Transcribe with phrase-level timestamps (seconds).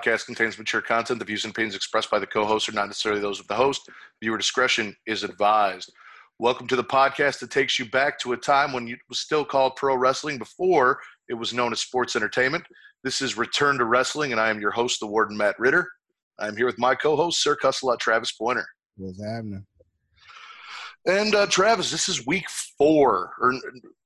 [0.00, 1.18] Podcast contains mature content.
[1.18, 3.82] The views and opinions expressed by the co-host are not necessarily those of the host.
[4.22, 5.92] Viewer discretion is advised.
[6.38, 9.44] Welcome to the podcast that takes you back to a time when it was still
[9.44, 12.64] called pro wrestling before it was known as sports entertainment.
[13.04, 15.86] This is Return to Wrestling, and I am your host, the Warden Matt Ridder.
[16.38, 18.66] I'm here with my co-host, Sir Cussalott Travis Pointer.
[18.96, 19.66] What's happening?
[21.06, 22.48] And uh, Travis, this is week
[22.78, 23.52] four, or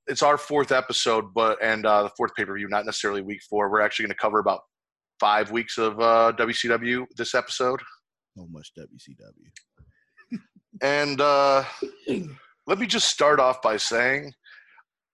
[0.08, 3.42] it's our fourth episode, but and uh, the fourth pay per view, not necessarily week
[3.48, 3.70] four.
[3.70, 4.62] We're actually going to cover about
[5.25, 7.80] five weeks of uh, WCW this episode.
[8.36, 10.41] So much WCW.
[10.83, 11.64] And uh,
[12.67, 14.34] let me just start off by saying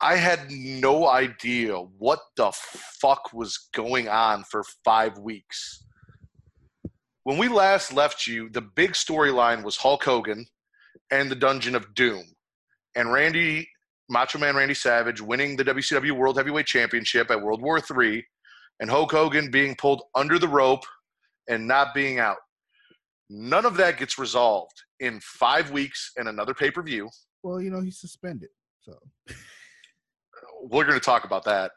[0.01, 2.51] I had no idea what the
[3.01, 5.85] fuck was going on for five weeks.
[7.23, 10.45] When we last left you, the big storyline was Hulk Hogan
[11.13, 12.25] and the Dungeon of Doom,
[12.97, 13.69] and Randy
[14.09, 18.27] Macho Man Randy Savage winning the WCW World Heavyweight Championship at World War III,
[18.81, 20.85] and Hulk Hogan being pulled under the rope
[21.49, 22.39] and not being out.
[23.29, 27.09] None of that gets resolved in five weeks and another pay per view.
[27.43, 28.49] Well, you know, he's suspended.
[28.81, 29.35] So uh,
[30.63, 31.73] We're going to talk about that.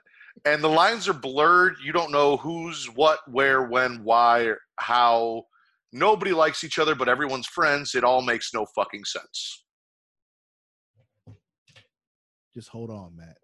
[0.45, 1.75] And the lines are blurred.
[1.83, 5.43] You don't know who's what, where, when, why, how.
[5.95, 7.93] Nobody likes each other, but everyone's friends.
[7.93, 9.63] It all makes no fucking sense.
[12.55, 13.37] just hold on, Matt.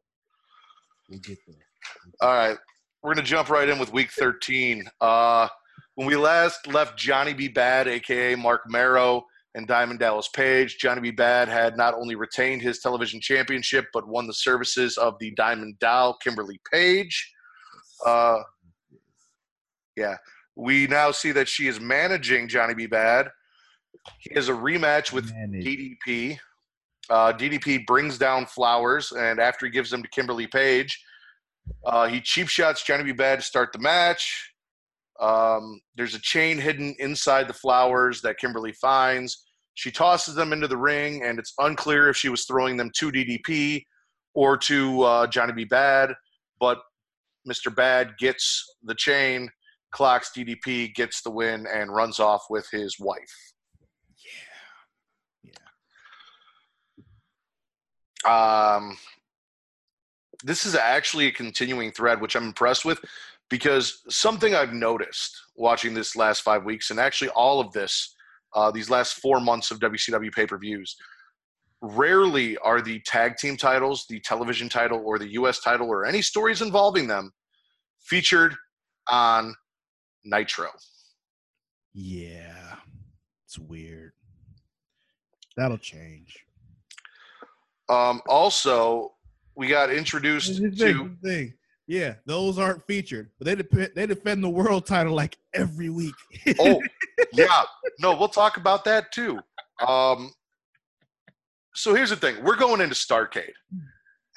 [1.09, 1.55] We'll get there.
[2.22, 2.57] All right.
[3.01, 4.83] We're going to jump right in with week 13.
[4.99, 5.47] Uh,
[5.95, 7.47] when we last left Johnny B.
[7.47, 11.11] Bad, aka Marc Mero, and Diamond Dallas Page, Johnny B.
[11.11, 15.79] Bad had not only retained his television championship, but won the services of the Diamond
[15.79, 17.33] Doll, Kimberly Page.
[18.05, 18.39] Uh,
[19.95, 20.17] yeah.
[20.55, 22.85] We now see that she is managing Johnny B.
[22.85, 23.29] Bad.
[24.19, 25.66] He has a rematch with Manage.
[25.66, 26.37] DDP.
[27.09, 31.01] Uh, DDP brings down flowers, and after he gives them to Kimberly Page,
[31.85, 33.12] uh, he cheap shots Johnny B.
[33.12, 34.53] Bad to start the match.
[35.19, 39.46] Um, there's a chain hidden inside the flowers that Kimberly finds.
[39.74, 43.12] She tosses them into the ring, and it's unclear if she was throwing them to
[43.12, 43.84] DDP
[44.34, 45.63] or to uh, Johnny B.
[45.66, 46.13] Bad.
[46.59, 46.79] But
[47.47, 47.74] Mr.
[47.74, 49.50] Bad gets the chain,
[49.91, 53.53] clocks DDP, gets the win, and runs off with his wife.
[55.44, 55.52] Yeah.
[58.25, 58.75] Yeah.
[58.75, 58.97] Um,
[60.44, 63.00] this is actually a continuing thread, which I'm impressed with
[63.50, 68.16] because something I've noticed watching this last five weeks, and actually all of this,
[68.55, 70.95] uh, these last four months of WCW pay per views,
[71.81, 76.22] rarely are the tag team titles, the television title, or the US title, or any
[76.22, 77.31] stories involving them
[77.99, 78.55] featured
[79.07, 79.55] on
[80.23, 80.69] Nitro.
[81.94, 82.75] Yeah.
[83.45, 84.11] It's weird.
[85.57, 86.45] That'll change.
[87.89, 89.13] Um, also,
[89.59, 90.75] we got introduced the to.
[90.75, 91.53] thing, the thing.
[91.86, 96.16] Yeah, those aren't featured, but they defend they defend the world title like every week.
[96.59, 96.81] Oh,
[97.34, 97.64] yeah.
[98.00, 99.40] No, we'll talk about that too.
[99.86, 100.31] Um,
[101.75, 103.52] so here's the thing we're going into Starcade,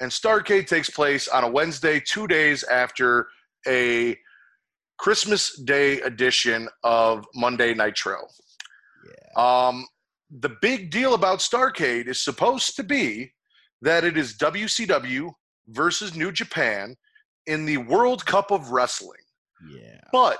[0.01, 3.27] and Starcade takes place on a Wednesday, two days after
[3.65, 4.17] a
[4.97, 8.17] Christmas Day edition of Monday Nitro.
[9.05, 9.67] yeah.
[9.67, 9.85] Um,
[10.39, 13.32] the big deal about Starcade is supposed to be
[13.83, 15.29] that it is WCW
[15.67, 16.95] versus New Japan
[17.47, 19.19] in the World Cup of Wrestling.
[19.69, 19.99] Yeah.
[20.11, 20.39] But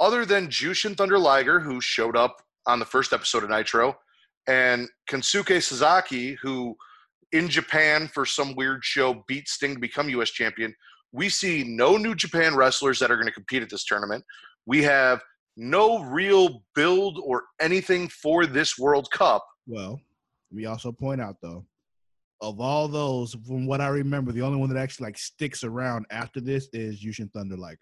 [0.00, 3.96] other than Jushin Thunder Liger, who showed up on the first episode of Nitro,
[4.48, 6.76] and Kensuke Sasaki, who
[7.30, 10.30] in Japan for some weird show beat Sting to become U.S.
[10.30, 10.74] champion,
[11.12, 14.24] we see no New Japan wrestlers that are going to compete at this tournament.
[14.66, 15.22] We have
[15.56, 19.44] no real build or anything for this World Cup.
[19.68, 20.00] Well,
[20.52, 21.64] we also point out though,
[22.40, 26.06] of all those, from what I remember, the only one that actually like sticks around
[26.10, 27.78] after this is Jushin Thunder Liger.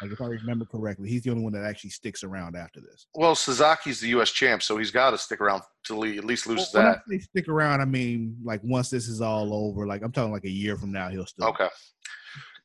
[0.00, 3.06] Like if I remember correctly, he's the only one that actually sticks around after this.
[3.14, 4.30] Well, Suzuki's the U.S.
[4.30, 7.02] champ, so he's got to stick around till he at least loses Well, when that.
[7.06, 9.86] I say stick around, I mean like once this is all over.
[9.86, 11.48] Like I'm talking like a year from now, he'll still.
[11.48, 11.68] Okay.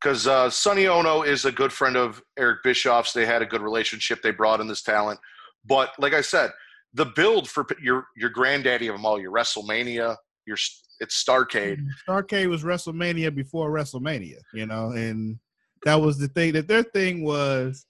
[0.02, 3.14] Because uh, Sonny Onoo is a good friend of Eric Bischoff's.
[3.14, 4.22] They had a good relationship.
[4.22, 5.20] They brought in this talent.
[5.66, 6.52] But like I said,
[6.94, 10.58] the build for your your granddaddy of them all, your WrestleMania, your
[11.00, 11.80] it's Starcade.
[11.80, 15.40] Mm, Starcade was WrestleMania before WrestleMania, you know, and
[15.84, 17.86] that was the thing that their thing was,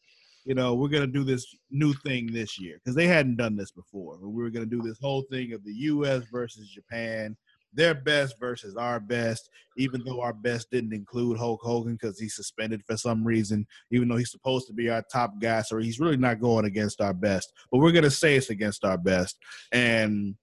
[0.46, 3.72] you know, we're gonna do this new thing this year because they hadn't done this
[3.72, 4.18] before.
[4.22, 6.24] We were gonna do this whole thing of the U.S.
[6.32, 7.36] versus Japan,
[7.74, 9.50] their best versus our best.
[9.78, 14.08] Even though our best didn't include Hulk Hogan because he's suspended for some reason, even
[14.08, 17.14] though he's supposed to be our top guy, so he's really not going against our
[17.14, 17.52] best.
[17.72, 19.38] But we're gonna say it's against our best,
[19.72, 20.36] and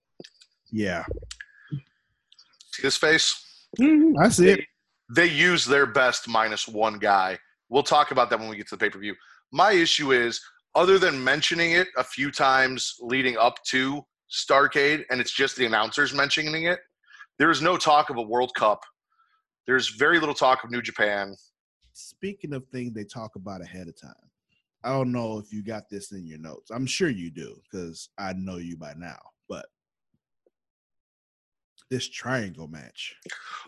[0.71, 1.05] yeah,
[2.79, 3.67] See this face?
[3.81, 4.61] Mm-hmm, I see it.
[5.17, 7.37] They use their best minus one guy.
[7.69, 9.17] We'll talk about that when we get to the pay per view.
[9.51, 10.41] My issue is,
[10.77, 15.67] other than mentioning it a few times leading up to Starcade, and it's just the
[15.67, 16.79] announcers mentioning it,
[17.41, 18.81] there is no talk of a World Cup.
[19.67, 21.35] There's very little talk of New Japan.
[21.95, 24.13] speaking of things they talk about ahead of time,
[24.85, 26.71] I don't know if you got this in your notes.
[26.71, 29.19] I'm sure you do because I know you by now.
[31.91, 33.17] This triangle match.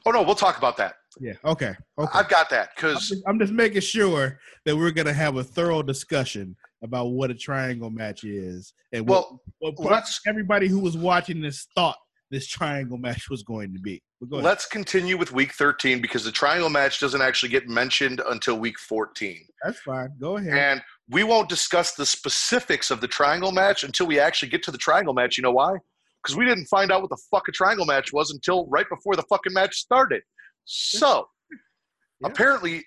[0.05, 0.96] Oh no, we'll talk about that.
[1.19, 1.34] Yeah.
[1.44, 1.75] Okay.
[1.99, 2.19] Okay.
[2.19, 5.82] I've got that I'm because I'm just making sure that we're gonna have a thorough
[5.82, 9.31] discussion about what a triangle match is and what,
[9.61, 11.96] well, what let's everybody who was watching this thought
[12.31, 14.02] this triangle match was going to be.
[14.31, 18.58] Go let's continue with week 13 because the triangle match doesn't actually get mentioned until
[18.58, 19.40] week 14.
[19.64, 20.11] That's fine.
[20.20, 20.56] Go ahead.
[20.56, 24.70] And we won't discuss the specifics of the triangle match until we actually get to
[24.70, 25.37] the triangle match.
[25.37, 25.76] You know why?
[26.22, 29.17] Because we didn't find out what the fuck a triangle match was until right before
[29.17, 30.22] the fucking match started.
[30.64, 32.28] So Yeah.
[32.28, 32.84] apparently,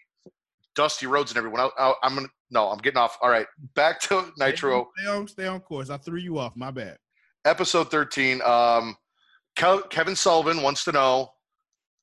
[0.75, 1.59] Dusty Rhodes and everyone.
[1.61, 3.17] else- I, I'm gonna no, I'm getting off.
[3.21, 5.89] All right, back to Nitro Stay on, stay on course.
[5.89, 6.55] I threw you off.
[6.55, 6.97] My bad.
[7.45, 8.41] episode 13.
[8.43, 8.95] Um,
[9.55, 11.29] Kevin Sullivan wants to know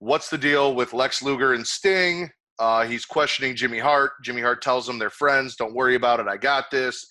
[0.00, 2.31] what's the deal with Lex Luger and Sting.
[2.59, 4.12] Uh, he's questioning Jimmy Hart.
[4.23, 5.56] Jimmy Hart tells him they're friends.
[5.56, 6.27] Don't worry about it.
[6.27, 7.06] I got this.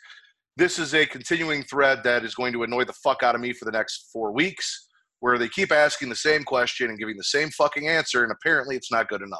[0.59, 3.53] This is a continuing thread that is going to annoy the fuck out of me
[3.53, 4.89] for the next four weeks,
[5.21, 8.75] where they keep asking the same question and giving the same fucking answer, and apparently
[8.75, 9.39] it's not good enough.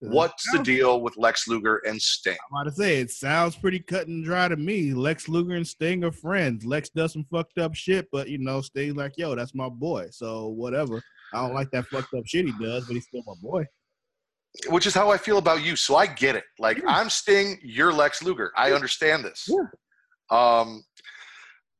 [0.00, 2.36] What's the deal with Lex Luger and Sting?
[2.52, 4.92] I'm about to say it sounds pretty cut and dry to me.
[4.92, 6.66] Lex Luger and Sting are friends.
[6.66, 10.08] Lex does some fucked up shit, but you know, Sting's like, yo, that's my boy.
[10.10, 11.02] So whatever.
[11.32, 13.64] I don't like that fucked up shit he does, but he's still my boy.
[14.68, 15.76] Which is how I feel about you.
[15.76, 16.44] So I get it.
[16.58, 16.88] Like Yeah.
[16.88, 18.52] I'm Sting, you're Lex Luger.
[18.54, 19.46] I understand this.
[19.48, 19.64] Yeah.
[20.30, 20.84] Um,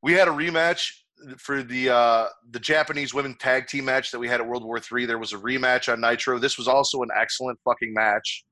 [0.03, 0.91] we had a rematch
[1.39, 4.79] for the uh, the Japanese women tag team match that we had at World War
[4.79, 5.07] Three.
[5.07, 6.39] There was a rematch on Nitro.
[6.39, 8.45] This was also an excellent fucking match.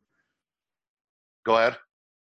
[1.45, 1.77] Go ahead.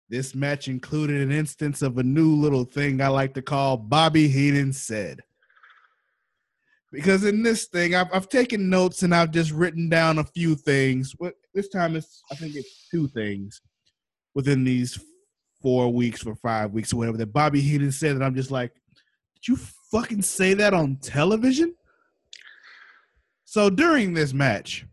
[0.09, 4.27] This match included an instance of a new little thing I like to call Bobby
[4.29, 5.21] Heenan said.
[6.93, 10.55] Because in this thing, I've, I've taken notes and I've just written down a few
[10.55, 11.13] things.
[11.19, 13.61] But this time it's I think it's two things
[14.33, 14.97] within these
[15.61, 18.71] four weeks for five weeks or whatever that Bobby Heenan said that I'm just like,
[19.35, 19.55] did you
[19.91, 21.75] fucking say that on television?
[23.45, 24.85] So during this match,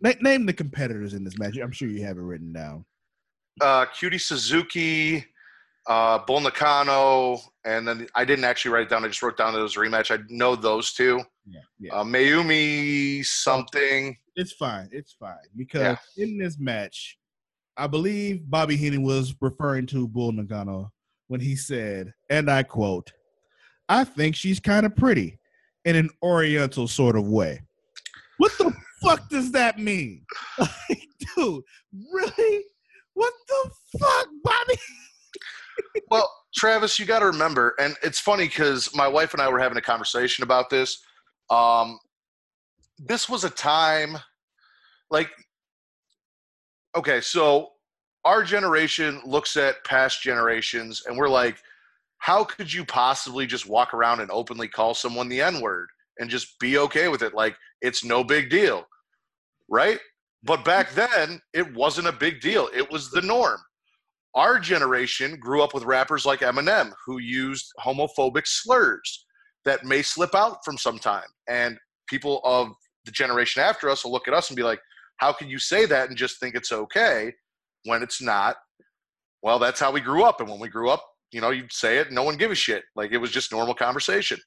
[0.00, 1.56] na- name the competitors in this match.
[1.56, 2.84] I'm sure you have it written down.
[3.60, 5.24] Uh, Cutie Suzuki,
[5.88, 9.04] uh, Bull Nakano, and then I didn't actually write it down.
[9.04, 10.16] I just wrote down that it was a rematch.
[10.16, 11.22] I know those two.
[11.46, 11.94] Yeah, yeah.
[11.94, 14.16] Uh, Mayumi something.
[14.36, 14.88] It's fine.
[14.92, 17.17] It's fine because in this match,
[17.78, 20.90] I believe Bobby Heenan was referring to Bull Nakano
[21.28, 23.12] when he said, and I quote,
[23.88, 25.38] "I think she's kind of pretty
[25.84, 27.62] in an Oriental sort of way."
[28.38, 30.24] What the fuck does that mean,
[30.58, 31.62] like, dude?
[32.12, 32.64] Really?
[33.14, 34.74] What the fuck, Bobby?
[36.10, 39.60] Well, Travis, you got to remember, and it's funny because my wife and I were
[39.60, 41.00] having a conversation about this.
[41.50, 41.98] Um,
[42.98, 44.16] this was a time,
[45.10, 45.30] like,
[46.96, 47.70] okay, so
[48.24, 51.56] our generation looks at past generations, and we're like,
[52.18, 56.28] how could you possibly just walk around and openly call someone the N word and
[56.28, 57.34] just be okay with it?
[57.34, 58.84] Like, it's no big deal,
[59.68, 60.00] right?
[60.42, 62.68] But back then, it wasn't a big deal.
[62.74, 63.60] It was the norm
[64.34, 69.26] our generation grew up with rappers like Eminem who used homophobic slurs
[69.64, 71.26] that may slip out from some time.
[71.48, 71.76] And
[72.08, 72.68] people of
[73.04, 74.80] the generation after us will look at us and be like,
[75.18, 77.32] how can you say that and just think it's okay
[77.84, 78.56] when it's not?
[79.42, 80.40] Well, that's how we grew up.
[80.40, 82.56] And when we grew up, you know, you'd say it, and no one give a
[82.56, 82.84] shit.
[82.96, 84.38] Like it was just normal conversation.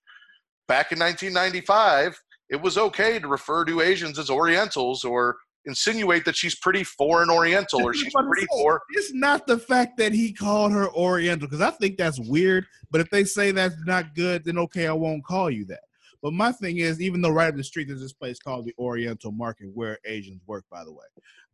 [0.68, 6.36] Back in 1995, it was okay to refer to Asians as Orientals or insinuate that
[6.36, 8.82] she's pretty foreign oriental or she's pretty for.
[8.92, 12.66] It's not the fact that he called her Oriental because I think that's weird.
[12.90, 15.82] But if they say that's not good, then okay, I won't call you that.
[16.22, 18.76] But my thing is, even though right up the street there's this place called the
[18.78, 21.06] Oriental Market where Asians work, by the way,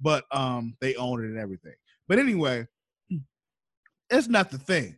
[0.01, 1.75] but um, they own it and everything.
[2.07, 2.67] But anyway,
[4.09, 4.97] that's not the thing.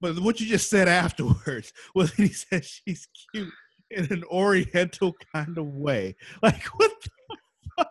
[0.00, 3.52] But what you just said afterwards was he said she's cute
[3.90, 6.16] in an Oriental kind of way.
[6.42, 6.92] Like what?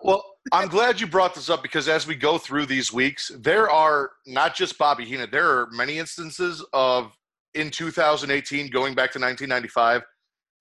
[0.02, 3.70] Well, I'm glad you brought this up because as we go through these weeks, there
[3.70, 5.30] are not just Bobby Heenan.
[5.30, 7.18] There are many instances of
[7.54, 10.04] in 2018 going back to 1995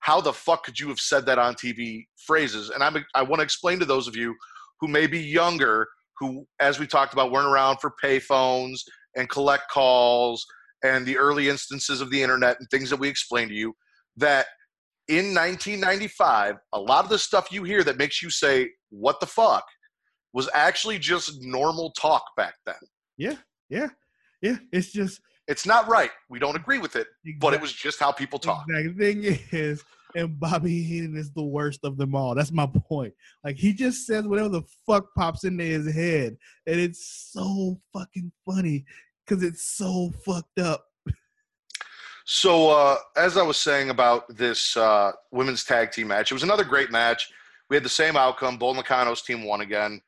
[0.02, 2.70] how the fuck could you have said that on TV phrases?
[2.70, 4.34] And I'm, I want to explain to those of you
[4.80, 5.86] who may be younger,
[6.18, 8.80] who, as we talked about, weren't around for payphones
[9.16, 10.44] and collect calls
[10.84, 13.72] and the early instances of the internet and things that we explained to you,
[14.16, 14.46] that
[15.06, 19.26] in 1995, a lot of the stuff you hear that makes you say, what the
[19.26, 19.64] fuck,
[20.32, 22.74] was actually just normal talk back then.
[23.18, 23.36] Yeah,
[23.68, 23.88] yeah,
[24.40, 24.56] yeah.
[24.72, 26.10] It's just it's not right.
[26.28, 27.38] We don't agree with it, exactly.
[27.40, 28.66] but it was just how people talk.
[28.68, 28.92] Exactly.
[28.92, 29.82] The thing is,
[30.14, 32.34] and Bobby Heenan is the worst of them all.
[32.34, 33.14] That's my point.
[33.44, 38.30] Like he just says whatever the fuck pops into his head, and it's so fucking
[38.46, 38.84] funny
[39.24, 40.84] because it's so fucked up.
[42.24, 46.44] So, uh, as I was saying about this uh, women's tag team match, it was
[46.44, 47.28] another great match.
[47.68, 48.58] We had the same outcome.
[48.58, 50.00] Bull Nakano's team won again.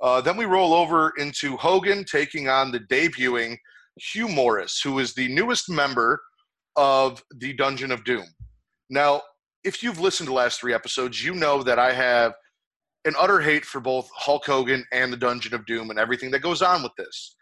[0.00, 3.56] Uh, then we roll over into Hogan taking on the debuting
[3.96, 6.20] Hugh Morris, who is the newest member
[6.76, 8.26] of the Dungeon of Doom.
[8.90, 9.22] Now,
[9.64, 12.34] if you've listened to the last three episodes, you know that I have
[13.04, 16.40] an utter hate for both Hulk Hogan and the Dungeon of Doom and everything that
[16.40, 17.34] goes on with this.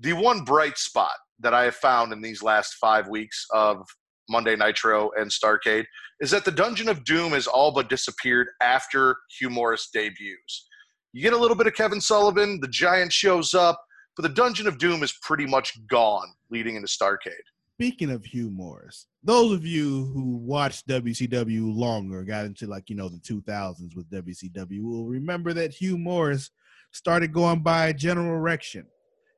[0.00, 3.82] The one bright spot that I have found in these last five weeks of
[4.28, 5.86] Monday Nitro and Starcade
[6.20, 10.66] is that the Dungeon of Doom has all but disappeared after Hugh Morris debuts.
[11.12, 13.82] You get a little bit of Kevin Sullivan, the Giant shows up,
[14.18, 17.34] but the Dungeon of Doom is pretty much gone leading into Starcade.
[17.76, 22.96] Speaking of Hugh Morris, those of you who watched WCW longer, got into like, you
[22.96, 26.50] know, the 2000s with WCW, will remember that Hugh Morris
[26.90, 28.86] started going by General Erection.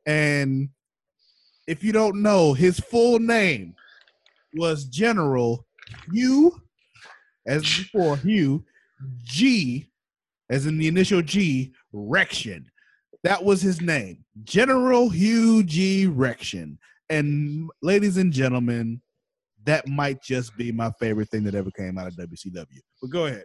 [0.06, 0.70] And
[1.66, 3.74] if you don't know, his full name
[4.54, 5.66] was General
[6.10, 6.58] Hugh,
[7.46, 8.64] as before, Hugh
[9.24, 9.90] G,
[10.48, 12.64] as in the initial G, Rection.
[13.22, 16.06] That was his name, General Hugh G.
[16.06, 16.78] Rection.
[17.08, 19.02] And ladies and gentlemen,
[19.64, 22.66] that might just be my favorite thing that ever came out of WCW.
[23.00, 23.44] But go ahead.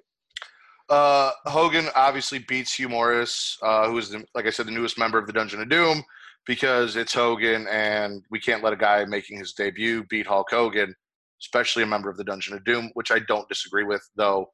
[0.87, 4.99] Uh, Hogan obviously beats Hugh Morris, uh, who is, the, like I said, the newest
[4.99, 6.03] member of the Dungeon of Doom,
[6.45, 10.93] because it's Hogan, and we can't let a guy making his debut beat Hulk Hogan,
[11.41, 14.47] especially a member of the Dungeon of Doom, which I don't disagree with, though.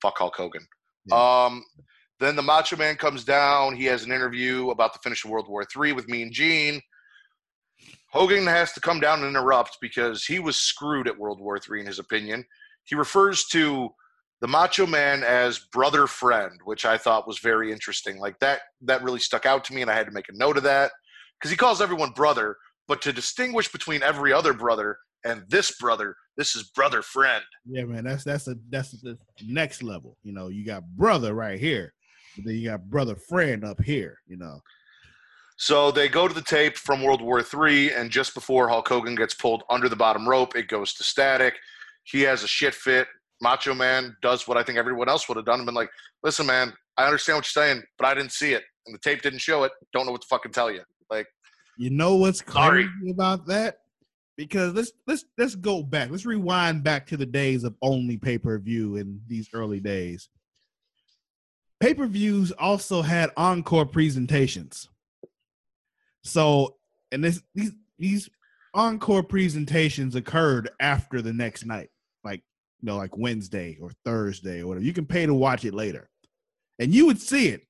[0.00, 0.66] Fuck Hulk Hogan.
[1.06, 1.44] Yeah.
[1.46, 1.62] Um,
[2.20, 3.76] then the Macho Man comes down.
[3.76, 6.80] He has an interview about the finish of World War III with Mean Gene.
[8.10, 11.80] Hogan has to come down and interrupt because he was screwed at World War III,
[11.80, 12.44] in his opinion.
[12.84, 13.90] He refers to
[14.40, 18.18] the Macho Man as brother friend, which I thought was very interesting.
[18.18, 20.56] Like that, that really stuck out to me, and I had to make a note
[20.56, 20.90] of that
[21.38, 22.56] because he calls everyone brother,
[22.86, 27.44] but to distinguish between every other brother and this brother, this is brother friend.
[27.66, 30.16] Yeah, man, that's that's a that's the next level.
[30.22, 31.92] You know, you got brother right here,
[32.38, 34.60] but then you got brother friend up here, you know.
[35.56, 39.16] So they go to the tape from World War III, and just before Hulk Hogan
[39.16, 41.54] gets pulled under the bottom rope, it goes to static.
[42.04, 43.08] He has a shit fit.
[43.40, 45.90] Macho Man does what I think everyone else would have done and been like,
[46.22, 48.62] listen, man, I understand what you're saying, but I didn't see it.
[48.86, 49.72] And the tape didn't show it.
[49.92, 50.82] Don't know what to fucking tell you.
[51.10, 51.26] Like
[51.76, 53.10] You know what's crazy sorry.
[53.10, 53.78] about that?
[54.36, 56.10] Because let's let's let's go back.
[56.10, 60.28] Let's rewind back to the days of only pay-per-view in these early days
[61.80, 64.88] pay per views also had encore presentations.
[66.22, 66.76] So,
[67.12, 68.30] and this these these
[68.74, 71.90] encore presentations occurred after the next night,
[72.24, 72.42] like
[72.80, 74.84] you know, like Wednesday or Thursday or whatever.
[74.84, 76.08] You can pay to watch it later,
[76.78, 77.62] and you would see it.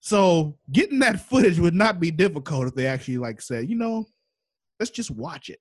[0.00, 4.06] So, getting that footage would not be difficult if they actually like said, you know,
[4.80, 5.60] let's just watch it.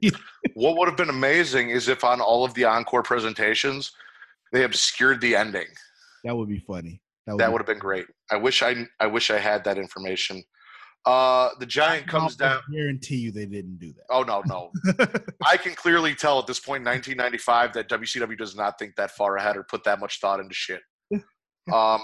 [0.54, 3.92] what would have been amazing is if on all of the encore presentations
[4.52, 5.66] they obscured the ending.
[6.24, 7.00] That would be funny.
[7.26, 8.06] That would, that would have been great.
[8.30, 10.42] I wish I I wish I had that information.
[11.06, 12.60] Uh, the giant comes down.
[12.68, 14.04] I guarantee you they didn't do that.
[14.10, 14.70] Oh no, no.
[15.46, 19.36] I can clearly tell at this point, 1995, that WCW does not think that far
[19.36, 20.82] ahead or put that much thought into shit.
[21.72, 22.00] um,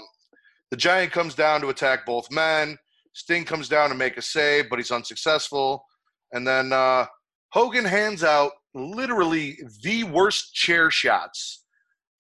[0.71, 2.79] the giant comes down to attack both men.
[3.13, 5.85] Sting comes down to make a save, but he's unsuccessful.
[6.33, 7.07] And then uh,
[7.53, 11.65] Hogan hands out literally the worst chair shots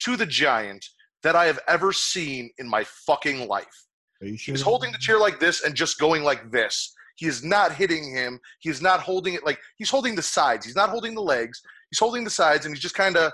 [0.01, 0.85] to the giant
[1.25, 3.87] that I have ever seen in my fucking life.
[4.23, 4.55] Sure?
[4.55, 6.95] He's holding the chair like this and just going like this.
[7.17, 8.39] He is not hitting him.
[8.61, 10.65] He is not holding it like he's holding the sides.
[10.65, 11.61] He's not holding the legs.
[11.91, 13.33] He's holding the sides and he's just kind of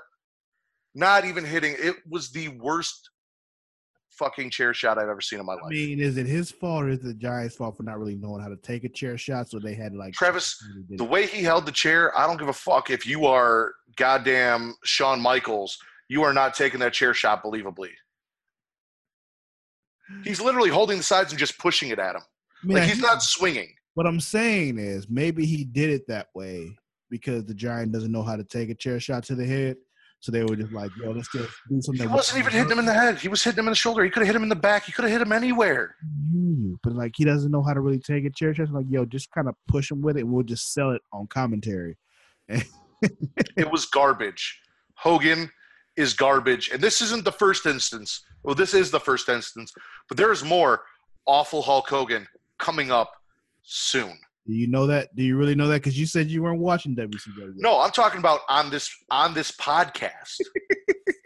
[0.95, 1.77] not even hitting.
[1.79, 3.11] It was the worst
[4.11, 5.63] fucking chair shot I've ever seen in my life.
[5.67, 8.17] I mean, is it his fault or is it the Giants' fault for not really
[8.17, 9.49] knowing how to take a chair shot?
[9.49, 12.53] So they had like Travis, the way he held the chair, I don't give a
[12.53, 15.79] fuck if you are goddamn Shawn Michaels.
[16.11, 17.91] You are not taking that chair shot believably.
[20.25, 22.23] He's literally holding the sides and just pushing it at him.
[22.65, 23.73] I mean, Like he's hear- not swinging.
[23.95, 26.77] What I'm saying is maybe he did it that way
[27.11, 29.77] because the Giant doesn't know how to take a chair shot to the head.
[30.19, 32.09] So they were just like, yo, let's just do something.
[32.09, 33.19] He wasn't even hitting him in the head.
[33.21, 34.03] He was hitting him in the shoulder.
[34.03, 34.85] He could have hit him in the back.
[34.87, 35.95] He could have hit him anywhere.
[36.33, 36.77] you.
[36.83, 38.71] But like he doesn't know how to really take a chair shot.
[38.73, 41.97] Like, yo, just kind of push him with it we'll just sell it on commentary.
[43.57, 44.61] It was garbage.
[44.95, 45.51] Hogan
[46.01, 46.71] is garbage.
[46.73, 48.25] And this isn't the first instance.
[48.43, 49.73] Well, this is the first instance,
[50.09, 50.83] but there's more
[51.27, 52.27] awful Hulk Hogan
[52.59, 53.13] coming up
[53.63, 54.19] soon.
[54.47, 55.15] Do you know that?
[55.15, 55.83] Do you really know that?
[55.83, 57.53] Because you said you weren't watching WCW.
[57.57, 60.41] No, I'm talking about on this on this podcast.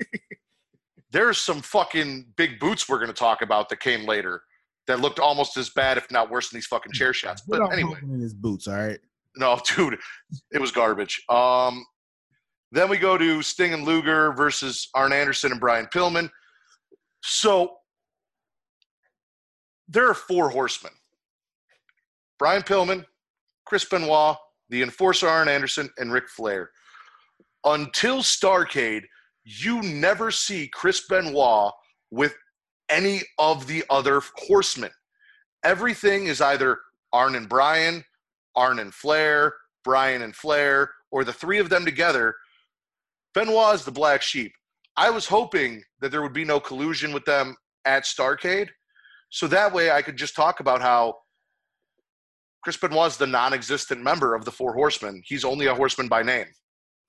[1.12, 4.42] There's some fucking big boots we're going to talk about that came later
[4.88, 7.42] that looked almost as bad, if not worse, than these fucking chair shots.
[7.46, 8.98] But anyway, in his boots, all right.
[9.36, 9.98] no, dude,
[10.52, 11.22] it was garbage.
[11.28, 11.84] Um,
[12.74, 16.30] then we go to Sting and Luger versus Arn Anderson and Brian Pillman.
[17.22, 17.76] So
[19.88, 20.92] there are four horsemen:
[22.38, 23.04] Brian Pillman,
[23.64, 24.36] Chris Benoit,
[24.70, 26.70] the Enforcer Arn Anderson, and Ric Flair.
[27.64, 29.02] Until Starcade,
[29.44, 31.72] you never see Chris Benoit
[32.10, 32.34] with
[32.88, 34.90] any of the other horsemen.
[35.64, 36.78] Everything is either
[37.12, 38.04] Arn and Brian,
[38.54, 42.34] Arn and Flair, Brian and Flair, or the three of them together.
[43.34, 44.52] Benoit is the black sheep.
[44.96, 48.68] I was hoping that there would be no collusion with them at Starcade,
[49.30, 51.16] so that way I could just talk about how
[52.62, 55.20] Chris Benoit is the non-existent member of the Four Horsemen.
[55.24, 56.46] He's only a horseman by name.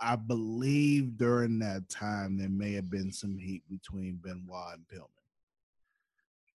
[0.01, 5.07] I believe during that time there may have been some heat between Benoit and Pillman.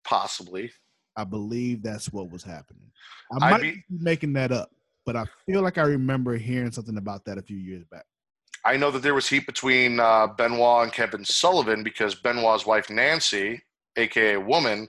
[0.05, 0.71] Possibly.
[1.17, 2.91] I believe that's what was happening.
[3.33, 4.71] I I might be- be making that up,
[5.07, 8.05] but I feel like I remember hearing something about that a few years back.
[8.65, 12.91] I know that there was heat between uh, Benoit and Kevin Sullivan because Benoit's wife
[12.91, 13.63] Nancy,
[13.97, 14.89] aka Woman,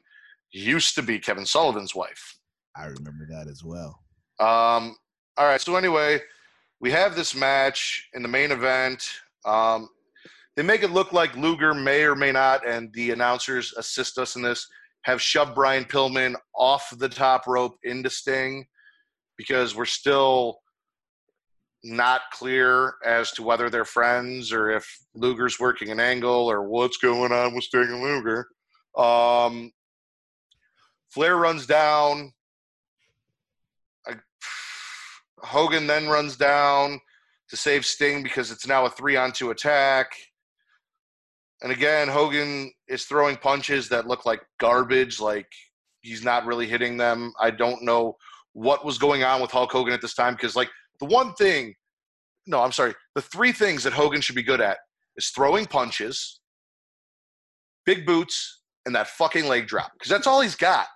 [0.51, 2.37] used to be Kevin Sullivan's wife.
[2.75, 3.99] I remember that as well.
[4.39, 4.95] Um,
[5.37, 5.61] all right.
[5.61, 6.21] So anyway,
[6.79, 9.07] we have this match in the main event.
[9.45, 9.89] Um,
[10.55, 14.35] they make it look like Luger may or may not, and the announcers assist us
[14.35, 14.67] in this,
[15.03, 18.65] have shoved Brian Pillman off the top rope into Sting
[19.37, 20.59] because we're still
[21.83, 26.97] not clear as to whether they're friends or if Luger's working an angle or what's
[26.97, 28.47] going on with Sting and Luger.
[28.97, 29.71] Um,
[31.09, 32.33] Flair runs down.
[35.43, 36.99] Hogan then runs down
[37.49, 40.11] to save Sting because it's now a three on two attack.
[41.63, 45.47] And again, Hogan is throwing punches that look like garbage, like
[46.01, 47.33] he's not really hitting them.
[47.39, 48.17] I don't know
[48.53, 50.69] what was going on with Hulk Hogan at this time because, like,
[51.01, 51.73] the one thing,
[52.47, 54.77] no, I'm sorry, the three things that Hogan should be good at
[55.17, 56.39] is throwing punches,
[57.85, 60.87] big boots, and that fucking leg drop because that's all he's got.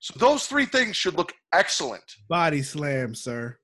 [0.00, 2.04] So those three things should look excellent.
[2.28, 3.56] Body slam, sir.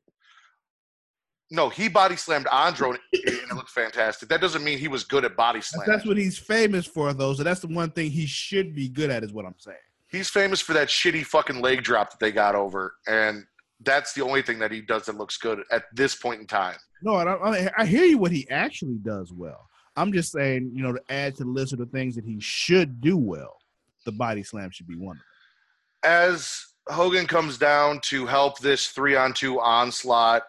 [1.50, 4.30] No, he body slammed Andro and it looked fantastic.
[4.30, 5.85] That doesn't mean he was good at body slam.
[5.87, 7.35] that's what he's famous for, though.
[7.35, 9.76] So that's the one thing he should be good at, is what I'm saying.
[10.11, 13.44] He's famous for that shitty fucking leg drop that they got over, and
[13.85, 16.77] that's the only thing that he does that looks good at this point in time.
[17.03, 18.18] No, I, I, I hear you.
[18.18, 19.68] What he actually does well.
[19.97, 22.38] I'm just saying, you know, to add to the list of the things that he
[22.40, 23.59] should do well,
[24.07, 26.11] the body slam should be one of them.
[26.11, 30.42] As Hogan comes down to help this three on two onslaught,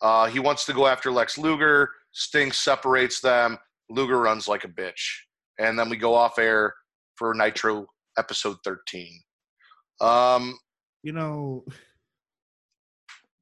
[0.00, 1.90] uh, he wants to go after Lex Luger.
[2.12, 3.58] Sting separates them.
[3.90, 5.16] Luger runs like a bitch.
[5.58, 6.74] And then we go off air
[7.16, 9.08] for Nitro episode 13.
[10.00, 10.58] Um,
[11.02, 11.64] You know,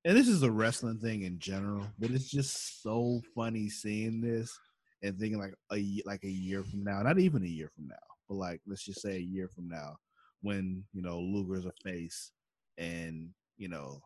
[0.06, 4.56] and this is a wrestling thing in general, but it's just so funny seeing this
[5.02, 7.96] and thinking like a like a year from now, not even a year from now,
[8.28, 9.96] but like let's just say a year from now,
[10.42, 12.30] when you know Luger's a face,
[12.78, 14.00] and you know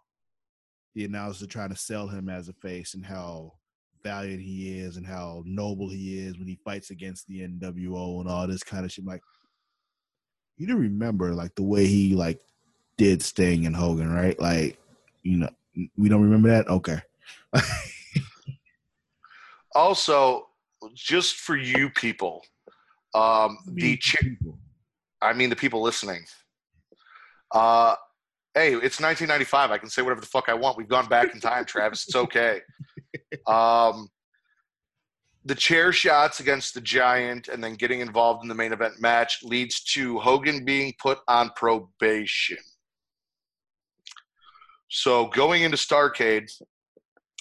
[0.95, 3.53] the announcers are trying to sell him as a face and how
[4.03, 8.29] valiant he is and how noble he is when he fights against the NWO and
[8.29, 9.05] all this kind of shit.
[9.05, 9.21] Like
[10.57, 12.41] you do remember like the way he like
[12.97, 14.41] did Sting and Hogan, right?
[14.41, 14.79] Like
[15.23, 15.51] you know
[15.97, 16.69] we don't remember that.
[16.69, 16.99] Okay.
[19.75, 20.47] also,
[20.95, 22.43] just for you people,
[23.15, 24.59] um, the ch- people.
[25.23, 26.25] I mean the people listening.
[27.53, 27.95] Uh,
[28.55, 29.71] hey, it's 1995.
[29.71, 30.77] I can say whatever the fuck I want.
[30.77, 32.07] We've gone back in time, Travis.
[32.07, 32.61] It's okay.
[33.47, 34.09] Um,
[35.45, 39.43] the chair shots against the Giant and then getting involved in the main event match
[39.43, 42.59] leads to Hogan being put on probation.
[44.91, 46.51] So going into Starcade,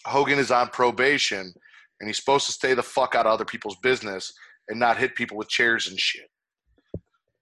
[0.06, 1.52] Hogan is on probation
[2.00, 4.32] and he's supposed to stay the fuck out of other people's business
[4.70, 6.30] and not hit people with chairs and shit.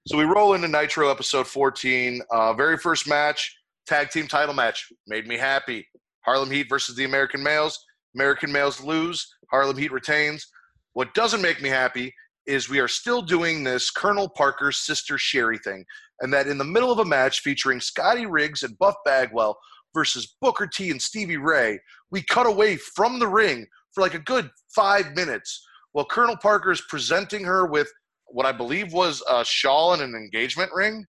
[0.07, 2.21] So we roll into Nitro episode 14.
[2.31, 3.53] Uh, very first match,
[3.85, 4.87] tag team title match.
[5.07, 5.85] Made me happy.
[6.21, 7.77] Harlem Heat versus the American Males.
[8.15, 9.27] American Males lose.
[9.51, 10.47] Harlem Heat retains.
[10.93, 12.13] What doesn't make me happy
[12.45, 15.83] is we are still doing this Colonel Parker's sister Sherry thing,
[16.21, 19.57] and that in the middle of a match featuring Scotty Riggs and Buff Bagwell
[19.93, 21.79] versus Booker T and Stevie Ray,
[22.11, 26.71] we cut away from the ring for like a good five minutes while Colonel Parker
[26.71, 27.91] is presenting her with
[28.27, 31.05] what I believe was a shawl and an engagement ring,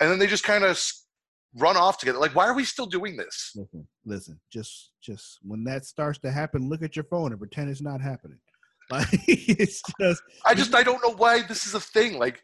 [0.00, 0.80] and then they just kind of
[1.56, 2.18] run off together.
[2.18, 3.52] Like, why are we still doing this?
[3.56, 4.40] Listen, listen.
[4.52, 8.00] Just, just when that starts to happen, look at your phone and pretend it's not
[8.00, 8.38] happening.
[8.90, 10.20] Like, it's just.
[10.44, 12.18] I just, I don't know why this is a thing.
[12.18, 12.42] Like,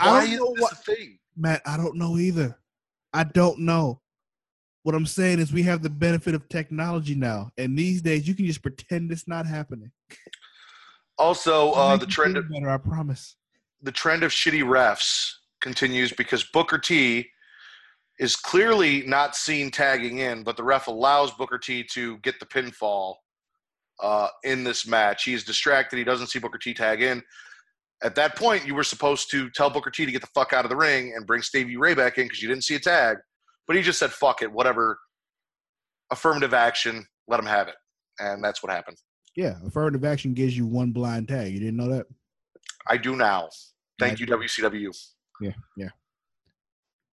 [0.00, 1.18] I why don't is know this what- a thing?
[1.36, 2.58] Matt, I don't know either.
[3.12, 4.00] I don't know.
[4.84, 8.34] What I'm saying is we have the benefit of technology now, and these days you
[8.34, 9.90] can just pretend it's not happening.
[11.18, 13.36] Also, uh, the trend of better, I promise.
[13.82, 15.30] the trend of shitty refs
[15.62, 17.26] continues because Booker T
[18.18, 22.46] is clearly not seen tagging in, but the ref allows Booker T to get the
[22.46, 23.14] pinfall
[24.02, 25.24] uh, in this match.
[25.24, 25.96] He's distracted.
[25.96, 27.22] He doesn't see Booker T tag in.
[28.02, 30.66] At that point, you were supposed to tell Booker T to get the fuck out
[30.66, 33.16] of the ring and bring Stevie Ray back in because you didn't see a tag.
[33.66, 34.98] But he just said, fuck it, whatever.
[36.10, 37.76] Affirmative action, let him have it.
[38.18, 38.98] And that's what happened.
[39.36, 41.52] Yeah, affirmative action gives you one blind tag.
[41.52, 42.06] You didn't know that?
[42.88, 43.48] I do now.
[43.98, 44.94] Thank you, WCW.
[45.40, 45.88] Yeah, yeah.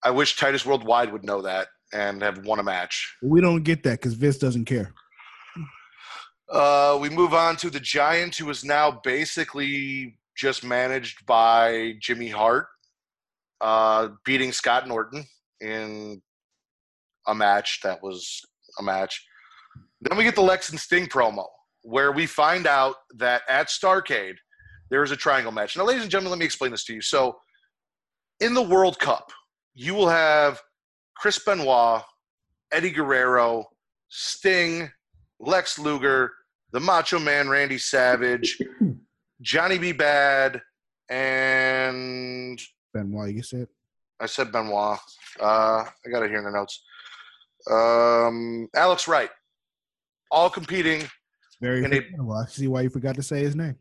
[0.04, 3.18] I wish Titus Worldwide would know that and have won a match.
[3.22, 4.94] We don't get that because Vince doesn't care.
[6.50, 12.30] Uh, we move on to the Giant, who is now basically just managed by Jimmy
[12.30, 12.68] Hart,
[13.62, 15.26] uh, beating Scott Norton
[15.62, 16.22] in
[17.30, 18.42] a match that was
[18.80, 19.26] a match.
[20.02, 21.46] Then we get the Lex and Sting promo,
[21.84, 24.36] where we find out that at Starcade
[24.90, 25.78] there is a triangle match.
[25.78, 27.02] Now, ladies and gentlemen, let me explain this to you.
[27.02, 27.38] So,
[28.40, 29.32] in the World Cup,
[29.74, 30.60] you will have
[31.16, 32.02] Chris Benoit,
[32.72, 33.66] Eddie Guerrero,
[34.08, 34.90] Sting,
[35.40, 36.32] Lex Luger,
[36.72, 38.58] the Macho Man Randy Savage,
[39.42, 39.92] Johnny B.
[39.92, 40.62] Bad,
[41.10, 42.60] and
[42.94, 43.68] Benoit, you said?
[44.20, 45.00] I said Benoit.
[45.40, 46.84] Uh, I got it here in the notes.
[47.70, 49.30] Um, Alex Wright,
[50.32, 51.08] all competing.
[51.62, 52.34] Very And they- forgettable.
[52.34, 53.78] I see why you forgot to say his name.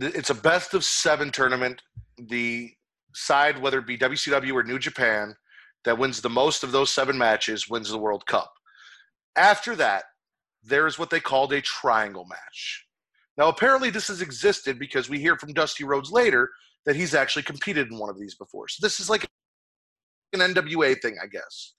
[0.00, 1.82] It's a best of seven tournament.
[2.18, 2.72] The
[3.14, 5.34] side, whether it be WCW or New Japan,
[5.84, 8.52] that wins the most of those seven matches wins the World Cup.
[9.36, 10.04] After that,
[10.62, 12.84] there is what they called a triangle match.
[13.36, 16.50] Now, apparently, this has existed because we hear from Dusty Rhodes later
[16.84, 18.68] that he's actually competed in one of these before.
[18.68, 19.26] So this is like
[20.32, 21.74] an NWA thing, I guess.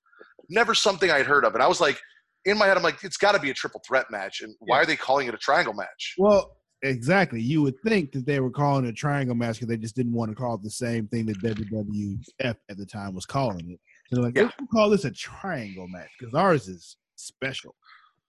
[0.50, 1.54] Never something I'd heard of.
[1.54, 2.00] And I was like,
[2.46, 4.42] in my head, I'm like, it's got to be a triple threat match.
[4.42, 4.82] And why Yeah.
[4.84, 6.16] are they calling it a triangle match?
[6.18, 7.42] Well, exactly.
[7.42, 10.14] You would think that they were calling it a triangle match because they just didn't
[10.14, 13.80] want to call it the same thing that WWF at the time was calling it.
[14.10, 14.44] So they're like, Yeah.
[14.44, 17.76] let's call this a triangle match because ours is special.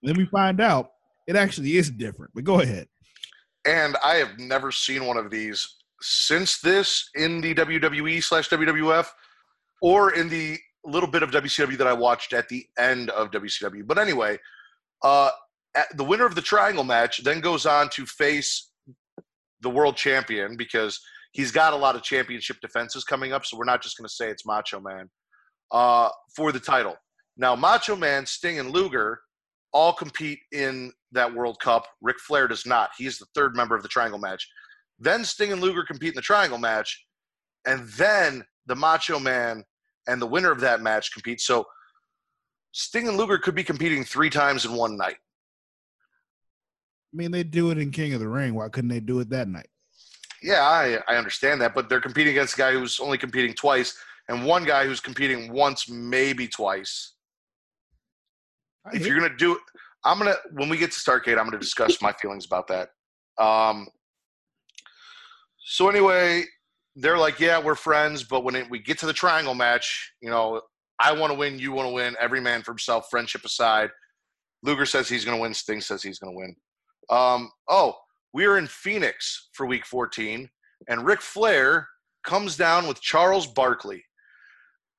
[0.02, 0.92] then we find out
[1.28, 2.33] it actually is different.
[2.35, 2.88] But go ahead.
[3.66, 9.06] and I have never seen one of these since this in the WWE slash WWF
[9.83, 13.87] or in the little bit of WCW that I watched at the end of WCW.
[13.87, 14.38] But anyway,
[15.03, 15.31] uh,
[15.95, 18.71] the winner of the triangle match then goes on to face
[19.61, 21.01] the world champion because
[21.33, 23.45] he's got a lot of championship defenses coming up.
[23.45, 25.09] So we're not just going to say it's Macho Man
[25.71, 26.97] uh, for the title.
[27.37, 29.21] Now, Macho Man, Sting, and Luger
[29.73, 31.87] all compete in that World Cup.
[32.03, 32.90] Ric Flair does not.
[32.99, 34.47] He's the third member of the triangle match.
[34.99, 37.07] Then Sting and Luger compete in the triangle match,
[37.66, 39.64] and then the Macho Man
[40.11, 41.40] and the winner of that match compete.
[41.40, 41.66] So
[42.73, 45.16] Sting and Luger could be competing three times in one night.
[47.12, 48.55] I mean, they do it in King of the Ring.
[48.55, 49.68] Why couldn't they do it that night?
[50.42, 53.96] Yeah, I, I understand that, but they're competing against a guy who's only competing twice,
[54.29, 57.14] and one guy who's competing once, maybe twice.
[58.87, 59.59] I if you're gonna do it,
[60.05, 62.90] I'm gonna when we get to Starcade, I'm gonna discuss my feelings about that.
[63.38, 63.88] Um,
[65.59, 66.44] so anyway,
[66.96, 70.31] they're like, yeah, we're friends, but when it, we get to the triangle match, you
[70.31, 70.61] know,
[71.00, 73.90] I want to win, you want to win, every man for himself, friendship aside.
[74.62, 75.55] Luger says he's gonna win.
[75.55, 76.55] Sting says he's gonna win.
[77.09, 77.96] Um, oh,
[78.35, 80.48] we are in Phoenix for Week 14,
[80.88, 81.88] and Ric Flair
[82.24, 84.05] comes down with Charles Barkley,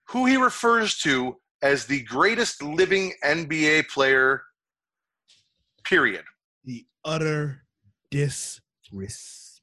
[0.09, 4.41] who he refers to as the greatest living NBA player,
[5.83, 6.23] period.
[6.65, 7.63] The utter
[8.09, 9.60] disrespect.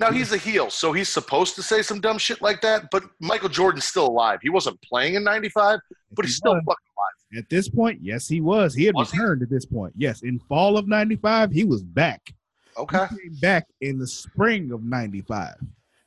[0.00, 2.90] Now he's a heel, so he's supposed to say some dumb shit like that.
[2.90, 4.38] But Michael Jordan's still alive.
[4.42, 5.78] He wasn't playing in '95,
[6.12, 7.38] but he's still fucking alive.
[7.44, 8.74] At this point, yes, he was.
[8.74, 9.18] He had Was he?
[9.18, 9.92] returned at this point.
[9.96, 12.32] Yes, in fall of '95, he was back.
[12.78, 13.06] Okay.
[13.10, 15.54] He came back in the spring of '95,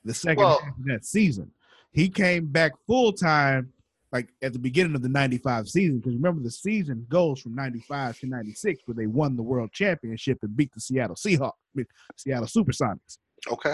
[0.04, 1.52] the second Well- half of that season.
[1.92, 3.72] He came back full time,
[4.12, 6.00] like at the beginning of the '95 season.
[6.00, 10.40] Because remember, the season goes from '95 to '96, where they won the World Championship
[10.42, 11.86] and beat the Seattle Seahawks, I mean,
[12.18, 13.20] Seattle SuperSonics.
[13.52, 13.74] Okay.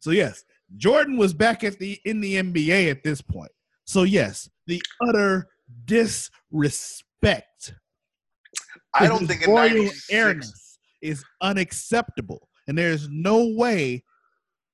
[0.00, 0.44] So yes,
[0.76, 3.52] Jordan was back at the in the NBA at this point.
[3.84, 5.48] So yes, the utter
[5.84, 7.74] disrespect.
[8.94, 10.10] I don't think in royal '96.
[10.10, 14.04] airness is unacceptable, and there's no way,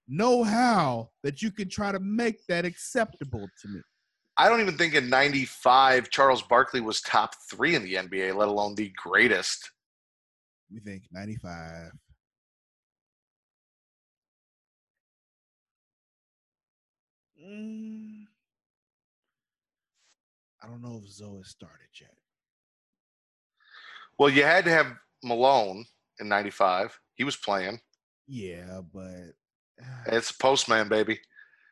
[0.08, 3.80] no how that you can try to make that acceptable to me.
[4.36, 8.48] I don't even think in '95 Charles Barkley was top three in the NBA, let
[8.48, 9.70] alone the greatest.
[10.70, 11.92] You think 95.
[17.44, 18.24] Mm,
[20.62, 22.14] I don't know if Zoe has started yet.
[24.18, 24.86] Well, you had to have
[25.22, 25.84] Malone
[26.20, 26.98] in '95.
[27.16, 27.80] He was playing.
[28.26, 29.34] Yeah, but
[30.06, 31.18] It's a Postman, baby.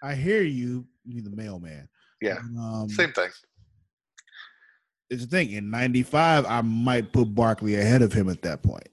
[0.02, 0.86] I hear you.
[1.04, 1.88] You need the mailman.
[2.20, 2.38] Yeah.
[2.58, 3.30] Um, Same thing.
[5.08, 5.52] It's the thing.
[5.52, 8.88] In '95, I might put Barkley ahead of him at that point.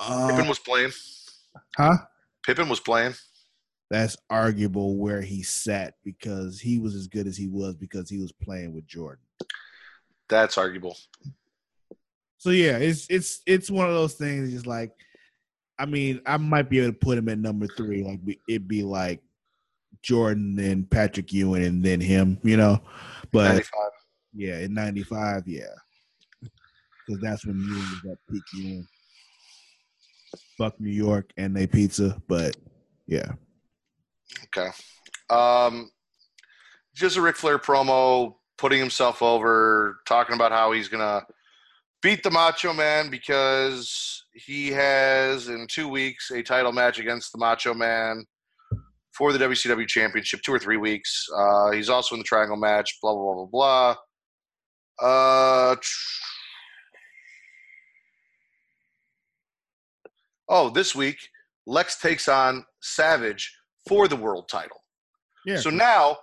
[0.00, 0.92] Pippen Uh, was playing.
[1.76, 1.96] huh?
[2.46, 3.14] Pippen was playing.
[3.90, 8.18] That's arguable where he sat because he was as good as he was because he
[8.18, 9.24] was playing with Jordan.
[10.28, 10.96] That's arguable.
[12.38, 14.52] So yeah, it's it's it's one of those things.
[14.52, 14.92] Just like,
[15.78, 18.04] I mean, I might be able to put him at number three.
[18.04, 19.20] Like it'd be like
[20.02, 22.80] Jordan and Patrick Ewing and then him, you know.
[23.32, 23.90] But '95.
[24.34, 25.64] yeah, in '95, yeah,
[26.40, 28.86] because that's when Ewing was at peak Ewing.
[30.56, 32.56] Fuck New York and they pizza, but
[33.06, 33.32] yeah,
[34.44, 34.70] Okay.
[35.28, 35.90] Um,
[36.94, 41.24] just a Ric Flair promo, putting himself over, talking about how he's gonna
[42.02, 47.38] beat the Macho Man because he has in two weeks a title match against the
[47.38, 48.24] Macho Man
[49.12, 51.26] for the WCW Championship, two or three weeks.
[51.36, 52.98] Uh, he's also in the Triangle match.
[53.02, 53.96] Blah blah blah blah
[54.98, 55.08] blah.
[55.08, 56.22] Uh, tr-
[60.48, 61.18] oh, this week
[61.66, 63.54] Lex takes on Savage
[63.86, 64.82] for the world title.
[65.44, 65.56] yeah.
[65.56, 66.16] So now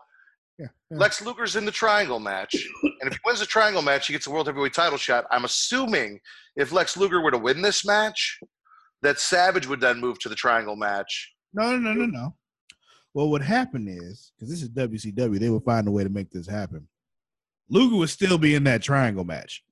[0.60, 0.98] yeah, yeah.
[0.98, 4.28] Lex Luger's in the triangle match, and if he wins the triangle match, he gets
[4.28, 5.26] a world heavyweight title shot.
[5.32, 6.20] I'm assuming
[6.56, 8.40] if Lex Luger were to win this match,
[9.04, 11.34] that Savage would then move to the triangle match.
[11.54, 12.36] No, no, no, no, no.
[13.14, 16.30] Well, what happened is because this is WCW, they would find a way to make
[16.30, 16.88] this happen.
[17.70, 19.64] Luger would still be in that triangle match,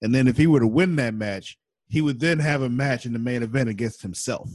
[0.00, 1.58] and then if he were to win that match,
[1.88, 4.48] he would then have a match in the main event against himself.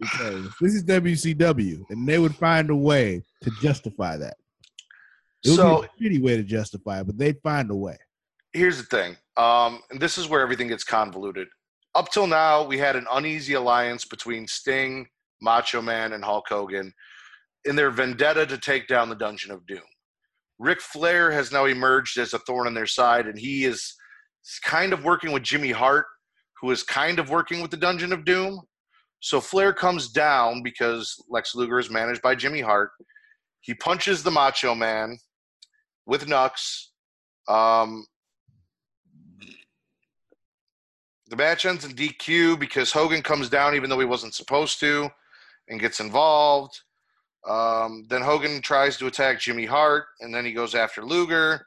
[0.00, 4.36] Because this is WCW, and they would find a way to justify that.
[5.44, 7.96] It would So be a shitty way to justify it, but they'd find a way.
[8.52, 11.48] here's the thing, um, and this is where everything gets convoluted.
[11.94, 15.06] Up till now, we had an uneasy alliance between Sting,
[15.40, 16.92] Macho Man, and Hulk Hogan
[17.64, 19.80] in their vendetta to take down the Dungeon of Doom.
[20.58, 23.94] Ric Flair has now emerged as a thorn in their side, and he is
[24.62, 26.06] kind of working with Jimmy Hart,
[26.60, 28.60] who is kind of working with the Dungeon of Doom.
[29.26, 32.92] So Flair comes down because Lex Luger is managed by Jimmy Hart.
[33.60, 35.18] He punches the Macho Man
[36.06, 36.52] with Nux.
[37.48, 38.06] Um,
[41.26, 45.10] the match ends in DQ because Hogan comes down even though he wasn't supposed to
[45.68, 46.80] and gets involved.
[47.48, 51.66] Um, then Hogan tries to attack Jimmy Hart and then he goes after Luger.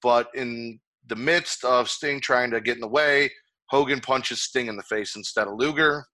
[0.00, 3.32] But in the midst of Sting trying to get in the way,
[3.68, 6.04] Hogan punches Sting in the face instead of Luger.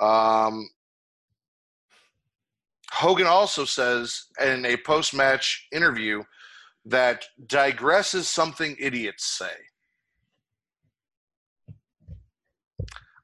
[0.00, 0.68] Um,
[2.90, 6.22] Hogan also says in a post match interview
[6.84, 9.50] that digress is something idiots say.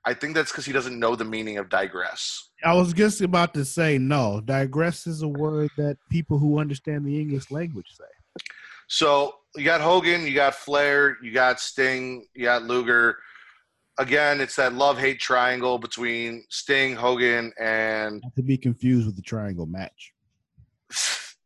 [0.05, 2.49] I think that's because he doesn't know the meaning of digress.
[2.65, 4.41] I was just about to say no.
[4.45, 8.45] Digress is a word that people who understand the English language say.
[8.89, 13.17] So you got Hogan, you got Flair, you got Sting, you got Luger.
[13.99, 19.17] Again, it's that love hate triangle between Sting, Hogan, and Not to be confused with
[19.17, 20.13] the triangle match.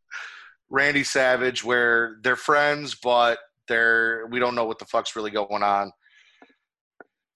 [0.70, 5.62] Randy Savage, where they're friends, but they're we don't know what the fuck's really going
[5.62, 5.92] on.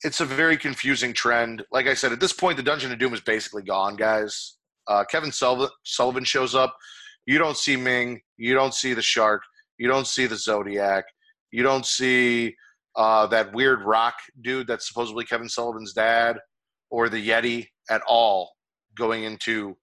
[0.02, 1.64] It's a very confusing trend.
[1.70, 4.56] Like I said, at this point, the Dungeon of Doom is basically gone, guys.
[4.88, 6.76] Uh, Kevin Sullivan, Sullivan shows up.
[7.26, 8.20] You don't see Meng.
[8.38, 9.42] You don't see the Shark.
[9.78, 11.04] You don't see the Zodiac.
[11.52, 12.54] You don't see
[12.96, 16.38] uh, that weird rock dude that's supposedly Kevin Sullivan's dad
[16.90, 18.52] or the Yeti at all
[18.96, 19.76] going into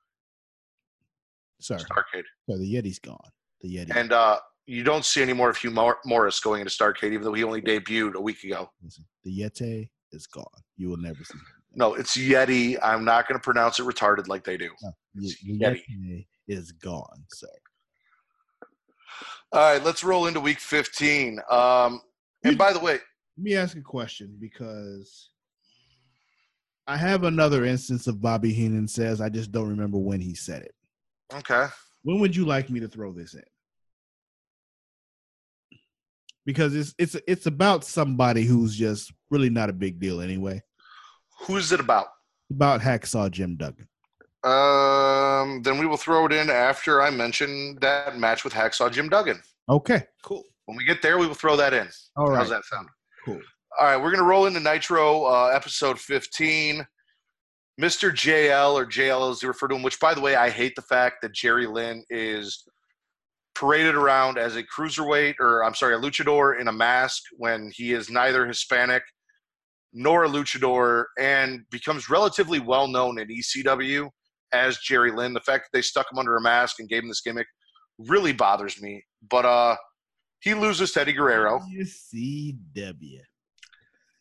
[1.59, 2.23] Sorry, Starcade.
[2.49, 3.17] so the Yeti's gone.
[3.61, 3.95] The Yeti.
[3.95, 7.23] And uh, you don't see any more of Hugh Mor- Morris going into Starcade, even
[7.23, 8.69] though he only debuted a week ago.
[8.83, 10.45] Listen, the Yeti is gone.
[10.75, 11.41] You will never see him.
[11.73, 12.77] No, it's Yeti.
[12.83, 14.69] I'm not going to pronounce it retarded like they do.
[14.83, 15.81] No, the, Yeti.
[15.89, 17.47] Yeti is gone, sir.
[19.53, 21.39] All right, let's roll into week 15.
[21.49, 22.01] Um,
[22.49, 25.29] and by the way, Let me ask a question because
[26.88, 30.63] I have another instance of Bobby Heenan says I just don't remember when he said
[30.63, 30.75] it.
[31.33, 31.67] okay.
[32.03, 33.43] When would you like me to throw this in?
[36.45, 40.62] Because it's it's it's about somebody who's just really not a big deal anyway.
[41.41, 42.07] Who's it about?
[42.49, 43.88] About Hacksaw Jim Duggan.
[44.43, 49.10] Um, then we will throw it in after I mention that match with Hacksaw Jim
[49.10, 49.41] Duggan.
[49.67, 50.43] Okay, cool.
[50.67, 51.88] When we get there, we will throw that in.
[52.17, 52.88] All right, How's that sound?
[53.25, 53.39] cool.
[53.80, 56.86] All right, we're going to roll into Nitro uh, episode 15.
[57.80, 58.12] Mr.
[58.12, 60.82] JL, or JL as they refer to him, which, by the way, I hate the
[60.82, 62.63] fact that Jerry Lynn is
[63.56, 67.93] paraded around as a cruiserweight, or I'm sorry, a luchador in a mask when he
[67.93, 69.03] is neither Hispanic
[69.93, 74.10] nor a luchador and becomes relatively well known in ECW
[74.53, 75.34] as Jerry Lynn.
[75.34, 77.47] The fact that they stuck him under a mask and gave him this gimmick
[77.99, 79.03] really bothers me.
[79.30, 79.75] But uh,
[80.39, 81.62] he loses to Eddie Guerrero.
[81.71, 83.21] UCW.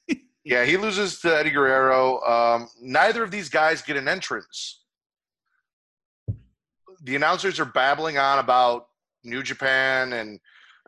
[0.44, 2.20] Yeah, he loses to Eddie Guerrero.
[2.20, 4.84] Um, neither of these guys get an entrance.
[7.02, 8.86] The announcers are babbling on about
[9.24, 10.38] New Japan and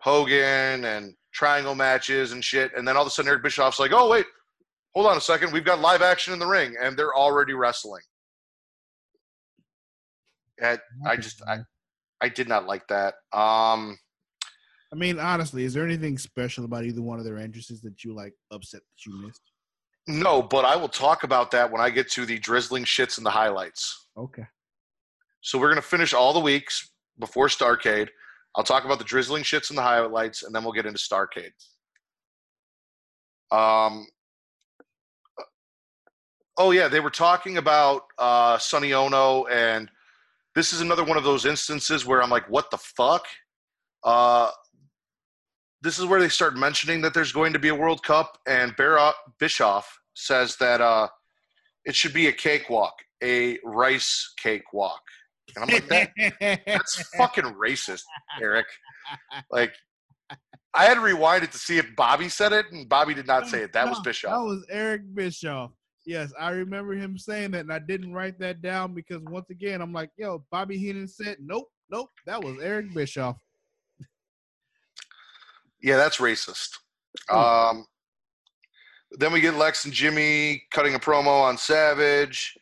[0.01, 2.71] Hogan and triangle matches and shit.
[2.77, 4.27] And then all of a sudden, Eric Bischoff's like, oh, wait,
[4.95, 5.53] hold on a second.
[5.53, 6.77] We've got live action in the ring.
[6.81, 8.03] And they're already wrestling.
[10.63, 11.59] And I just, I,
[12.21, 13.15] I did not like that.
[13.33, 13.99] Um,
[14.93, 18.15] I mean, honestly, is there anything special about either one of their entrances that you
[18.15, 19.43] like upset that you missed?
[20.09, 23.27] no, but I will talk about that when I get to the drizzling shits and
[23.27, 24.09] the highlights.
[24.17, 24.45] Okay.
[25.43, 28.09] So we're gonna finish all the weeks before Starcade.
[28.57, 31.53] I'll talk about the drizzling shits and the highlights, and then we'll get into Starcade.
[33.51, 34.07] Um.
[36.57, 39.91] Oh yeah, they were talking about uh, Sonny Onoo, and
[40.55, 43.27] this is another one of those instances where I'm like, "What the fuck?"
[44.03, 44.51] Uh,
[45.89, 48.77] this is where they start mentioning that there's going to be a World Cup, and
[48.77, 51.09] Bar- Bischoff says that uh,
[51.87, 52.93] it should be a cakewalk,
[53.25, 55.01] a rice cakewalk.
[55.57, 58.03] And I'm like, that, that's fucking racist,
[58.39, 58.67] Eric.
[59.51, 59.73] Like,
[60.75, 63.49] I had to rewind it to see if Bobby said it, and Bobby did not
[63.49, 63.73] say it.
[63.73, 64.31] That was No, Bischoff.
[64.31, 65.71] That was Eric Bischoff.
[66.05, 69.81] Yes, I remember him saying that, and I didn't write that down because once again,
[69.81, 73.39] I'm like, yo, Bobby Heenan said, nope, nope, that was Eric Bischoff.
[75.81, 76.71] Yeah, that's racist.
[77.31, 77.71] Oh.
[77.71, 77.87] Um,
[79.13, 82.55] then we get Lex and Jimmy cutting a promo on Savage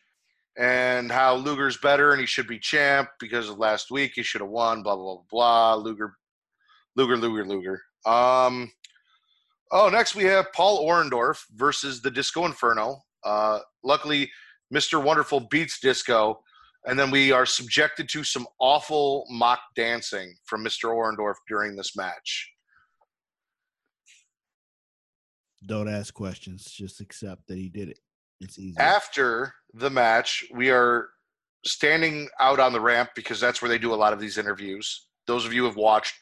[0.57, 4.41] and how Luger's better and he should be champ because of last week he should
[4.41, 4.81] have won.
[4.81, 5.75] Blah blah blah blah.
[5.75, 6.15] Luger,
[6.95, 7.81] Luger, Luger, Luger.
[8.05, 8.71] Um,
[9.71, 13.01] oh, next we have Paul Orndorff versus the Disco Inferno.
[13.23, 14.31] Uh, luckily,
[14.73, 15.03] Mr.
[15.03, 16.39] Wonderful beats Disco,
[16.85, 20.89] and then we are subjected to some awful mock dancing from Mr.
[20.89, 22.51] Orndorff during this match.
[25.65, 27.99] Don't ask questions, just accept that he did it.
[28.39, 28.77] It's easy.
[28.77, 31.09] after the match, we are
[31.65, 35.07] standing out on the ramp because that's where they do a lot of these interviews.
[35.25, 36.13] Those of you who have watched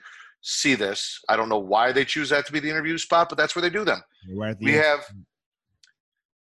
[0.41, 1.19] see this.
[1.27, 3.61] I don't know why they choose that to be the interview spot, but that's where
[3.61, 4.01] they do them.
[4.33, 4.83] Right the We end.
[4.83, 4.99] have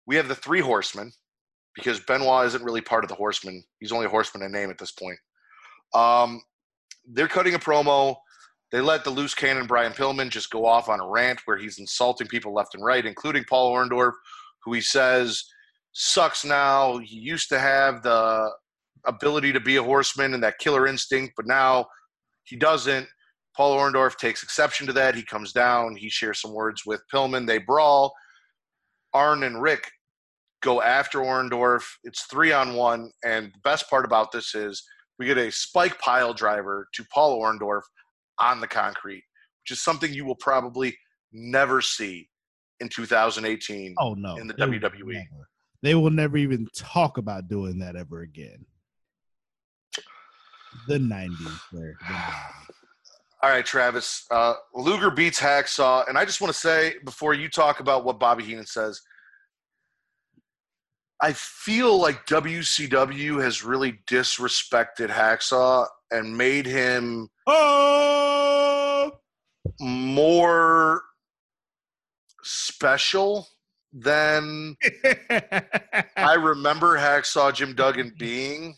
[0.07, 1.13] we have the three horsemen
[1.77, 3.63] because Benoit isn't really part of the horsemen.
[3.79, 5.19] He's only a horseman in name at this point.
[5.95, 6.43] Um,
[7.07, 8.17] they're cutting a promo.
[8.73, 11.79] They let the loose cannon Brian Pillman just go off on a rant where he's
[11.79, 14.13] insulting people left and right, including Paul Orndorff,
[14.65, 15.45] who he says
[15.93, 16.99] sucks now.
[16.99, 18.51] He used to have the
[19.07, 21.87] ability to be a horseman and that killer instinct, but now
[22.45, 23.09] he doesn't.
[23.57, 25.15] Paul Orndorff takes exception to that.
[25.15, 25.97] He comes down.
[25.97, 27.47] He shares some words with Pillman.
[27.47, 28.13] They brawl.
[29.13, 29.91] Arn and Rick
[30.63, 31.83] go after Orndorff.
[32.05, 33.11] It's three on one.
[33.25, 34.83] And the best part about this is
[35.19, 37.83] we get a spike pile driver to Paul Orndorff
[38.41, 39.25] on the concrete,
[39.63, 40.97] which is something you will probably
[41.33, 42.29] never see
[42.81, 43.95] in 2018.
[43.99, 44.37] Oh no!
[44.37, 45.15] in the They WWE.
[45.15, 45.49] never-
[45.83, 48.65] They will never even talk about doing that ever again.
[50.89, 51.95] The '90s, sir.
[52.01, 52.45] The 90s.
[53.43, 54.27] All right, Travis.
[54.31, 58.19] Uh, Luger beats Hacksaw, and I just want to say before you talk about what
[58.21, 59.01] Bobby Heenan says,
[61.23, 69.11] I feel like WCW has really disrespected Hacksaw and made him Oh,
[69.81, 71.03] more
[72.43, 73.49] special
[73.93, 74.77] than
[76.17, 78.77] I remember Hacksaw Jim Duggan being.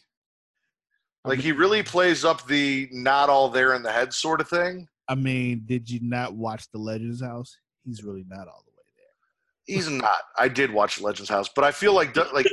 [1.24, 4.88] Like he really plays up the not all there in the head sort of thing.
[5.06, 7.58] I mean, did you not watch the Legends House?
[7.84, 9.76] He's really not all the way there.
[9.76, 10.18] He's not.
[10.38, 12.46] I did watch Legends House, but I feel like like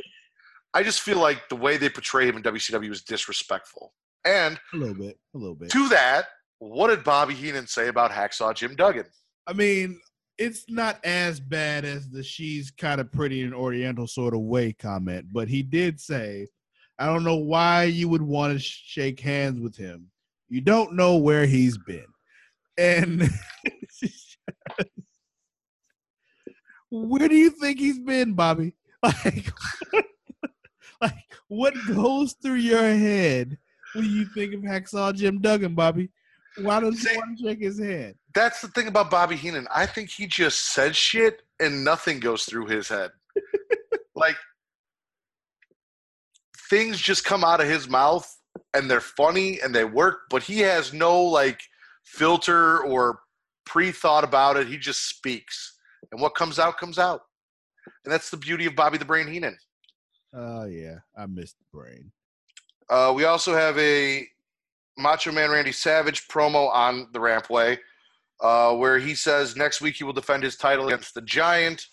[0.73, 3.93] I just feel like the way they portray him in WCW is disrespectful.
[4.25, 5.69] And A little bit, a little bit.
[5.71, 6.25] to that,
[6.59, 9.05] what did Bobby Heenan say about Hacksaw Jim Duggan?
[9.47, 9.99] I mean,
[10.37, 14.73] it's not as bad as the she's kind of pretty in Oriental sort of way
[14.73, 16.47] comment, but he did say,
[16.97, 20.07] I don't know why you would want to shake hands with him.
[20.49, 22.05] You don't know where he's been.
[22.77, 23.29] And
[26.89, 28.73] where do you think he's been, Bobby?
[29.01, 29.49] Like,
[31.01, 31.13] like
[31.47, 33.57] what goes through your head
[33.93, 36.09] when you think of Hacksaw Jim Duggan, Bobby?
[36.57, 38.15] Why don't you want to shake his head?
[38.33, 39.67] That's the thing about Bobby Heenan.
[39.73, 43.11] I think he just says shit and nothing goes through his head.
[44.15, 44.35] like
[46.69, 48.27] things just come out of his mouth
[48.73, 51.61] and they're funny and they work, but he has no like
[52.03, 53.19] filter or
[53.65, 54.67] pre-thought about it.
[54.67, 55.77] He just speaks.
[56.11, 57.21] And what comes out comes out.
[58.05, 59.57] And that's the beauty of Bobby the Brain Heenan.
[60.33, 62.11] Oh yeah, I missed the brain.
[62.89, 64.27] Uh, we also have a
[64.97, 67.77] Macho Man Randy Savage promo on the Rampway,
[68.41, 71.85] uh, where he says next week he will defend his title against the Giant.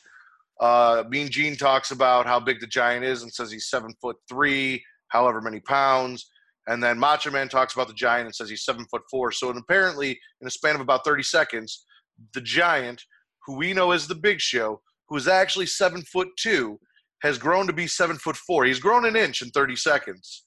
[0.61, 4.17] Uh, mean Gene talks about how big the Giant is and says he's seven foot
[4.29, 6.31] three, however many pounds.
[6.67, 9.31] And then Macho Man talks about the Giant and says he's seven foot four.
[9.33, 11.85] So apparently, in a span of about thirty seconds,
[12.33, 13.05] the Giant,
[13.45, 16.81] who we know as the Big Show, who is actually seven foot two,
[17.21, 18.65] has grown to be seven foot four.
[18.65, 20.46] He's grown an inch in thirty seconds.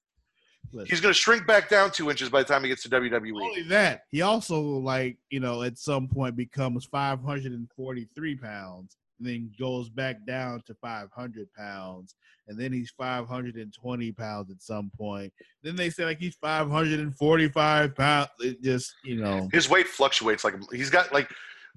[0.72, 2.90] Listen, He's going to shrink back down two inches by the time he gets to.
[2.90, 3.42] WWE.
[3.42, 9.52] only that he also like you know at some point becomes 543 pounds and then
[9.60, 12.16] goes back down to 500 pounds
[12.48, 18.30] and then he's 520 pounds at some point then they say like he's 545 pounds
[18.40, 20.44] it just you know His weight fluctuates.
[20.44, 21.30] Like he's got like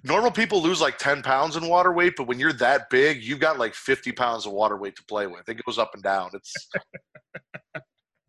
[0.04, 3.40] normal people lose like ten pounds in water weight, but when you're that big, you've
[3.40, 5.48] got like fifty pounds of water weight to play with.
[5.48, 6.30] It goes up and down.
[6.34, 6.52] It's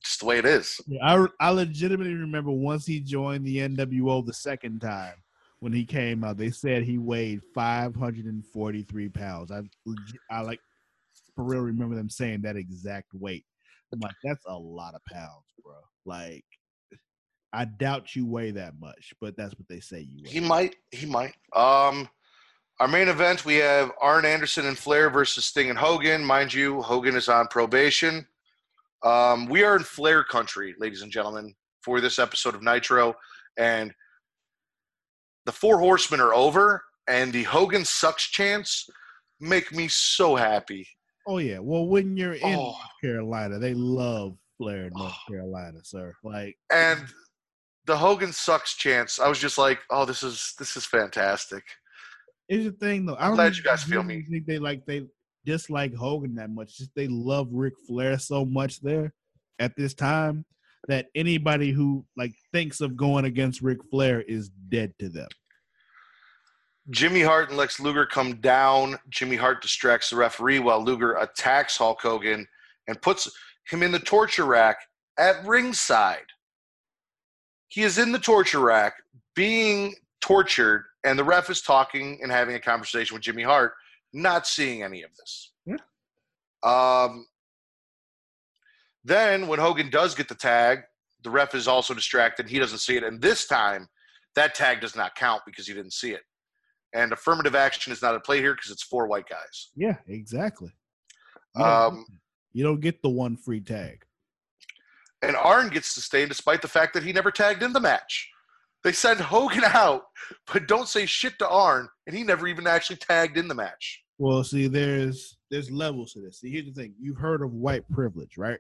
[0.04, 0.80] just the way it is.
[1.02, 5.16] I, I legitimately remember once he joined the nwo the second time
[5.60, 9.62] when he came out they said he weighed 543 pounds i
[10.30, 10.60] i like
[11.36, 13.46] for real remember them saying that exact weight
[13.94, 15.76] i'm like that's a lot of pounds bro
[16.06, 16.44] like
[17.54, 20.76] i doubt you weigh that much but that's what they say you He might.
[20.92, 21.36] He might.
[21.56, 22.10] Um,
[22.80, 26.24] our main event we have Arn Anderson and Flair versus Sting and Hogan.
[26.26, 28.28] Mind you, Hogan is on probation.
[29.04, 33.16] Um, we are in Flair country, ladies and gentlemen, for this episode of Nitro,
[33.58, 33.94] and
[35.46, 38.88] the Four Horsemen are over, and the Hogan sucks chance
[39.40, 40.88] make me so happy.
[41.28, 42.56] oh yeah well when you're in Oh.
[42.72, 45.18] north carolina they love flair in north Oh.
[45.32, 47.06] carolina sir like And
[47.86, 49.20] the Hogan sucks chance.
[49.20, 51.64] I was just like, oh, this is this is fantastic.
[52.48, 53.18] Here's the thing, though.
[53.20, 54.24] I don't Glad you guys feel me.
[54.30, 55.02] Think they like they
[55.46, 56.78] dislike Hogan that much.
[56.78, 59.14] Just they love Ric Flair so much there
[59.60, 60.46] at this time
[60.88, 65.30] that anybody who like thinks of going against Ric Flair is dead to them.
[66.90, 69.00] Jimmy Hart and Lex Luger come down.
[69.10, 72.46] Jimmy Hart distracts the referee while Luger attacks Hulk Hogan
[72.88, 73.32] and puts
[73.70, 74.78] him in the torture rack
[75.18, 76.26] at ringside.
[77.70, 78.96] He is in the torture rack
[79.36, 83.74] being tortured, and the ref is talking and having a conversation with Jimmy Hart,
[84.14, 85.52] not seeing any of this.
[85.66, 85.78] Yeah.
[86.64, 87.26] Um,
[89.04, 90.80] then, when Hogan does get the tag,
[91.24, 92.48] the ref is also distracted.
[92.50, 93.04] He doesn't see it.
[93.04, 93.88] And this time,
[94.36, 96.22] that tag does not count because he didn't see it
[96.94, 99.70] and affirmative action is not at play here because it's four white guys.
[99.76, 100.72] Yeah, exactly.
[101.56, 102.06] You don't, Um,
[102.54, 104.06] you don't get the one free tag.
[105.24, 108.30] and Arn gets to stay despite the fact that he never tagged in the match.
[108.84, 110.04] They send Hogan out,
[110.52, 114.03] but don't say shit to Arn, and he never even actually tagged in the match.
[114.18, 116.40] Well, see, there's there's levels to this.
[116.40, 118.60] See, here's the thing: you've heard of white privilege, right?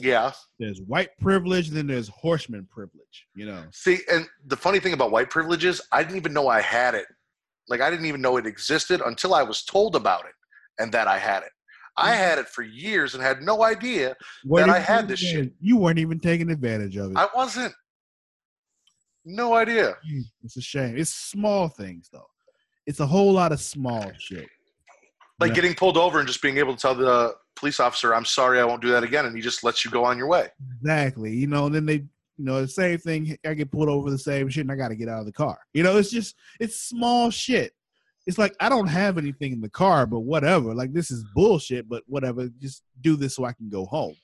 [0.00, 0.32] Yeah.
[0.58, 3.26] There's white privilege, then there's horseman privilege.
[3.34, 6.48] You know, See, and the funny thing about white privilege is I didn't even know
[6.48, 7.06] I had it.
[7.68, 11.08] Like I didn't even know it existed until I was told about it and that
[11.08, 11.50] I had it.
[11.96, 12.18] I mm-hmm.
[12.18, 14.16] had it for years and had no idea.
[14.44, 15.52] Weren't I had this shit.
[15.60, 17.16] You weren't even taking advantage of it.
[17.16, 17.74] I wasn't.
[19.24, 19.96] No idea.
[20.42, 20.96] It's a shame.
[20.96, 22.28] It's small things though.
[22.86, 24.48] It's a whole lot of small shit.
[25.38, 25.54] Like Yeah.
[25.56, 28.64] getting pulled over and just being able to tell the police officer, I'm sorry, I
[28.64, 29.26] won't do that again.
[29.26, 30.48] And he just lets you go on your way.
[30.80, 31.34] Exactly.
[31.34, 33.36] You know, and then they, you know, the same thing.
[33.44, 35.32] I get pulled over the same shit, and I got to get out of the
[35.32, 35.58] car.
[35.74, 37.72] You know, it's just it's small shit.
[38.26, 40.74] It's like I don't have anything in the car, but whatever.
[40.74, 42.48] Like this is bullshit, but whatever.
[42.60, 44.14] Just do this so I can go home.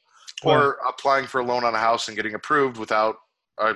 [0.45, 3.17] Or applying for a loan on a house and getting approved without
[3.59, 3.75] a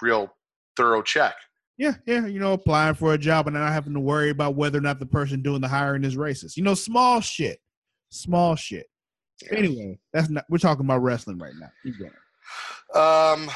[0.00, 0.32] real
[0.76, 1.34] thorough check.
[1.78, 4.78] Yeah, yeah, you know, applying for a job and not having to worry about whether
[4.78, 6.56] or not the person doing the hiring is racist.
[6.56, 7.58] You know, small shit,
[8.08, 8.86] small shit.
[9.42, 9.58] Yeah.
[9.58, 10.44] Anyway, that's not.
[10.48, 11.68] We're talking about wrestling right now.
[11.84, 12.12] Keep going.
[12.94, 13.50] Um,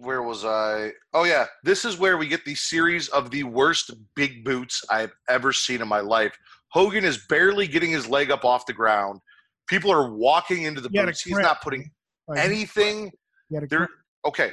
[0.00, 0.92] where was I?
[1.14, 5.12] Oh yeah, this is where we get the series of the worst big boots I've
[5.30, 6.36] ever seen in my life.
[6.72, 9.20] Hogan is barely getting his leg up off the ground.
[9.68, 11.22] People are walking into the He boots.
[11.22, 11.90] He's not putting
[12.36, 13.10] anything
[13.50, 13.88] gotta- there.
[14.26, 14.52] Okay,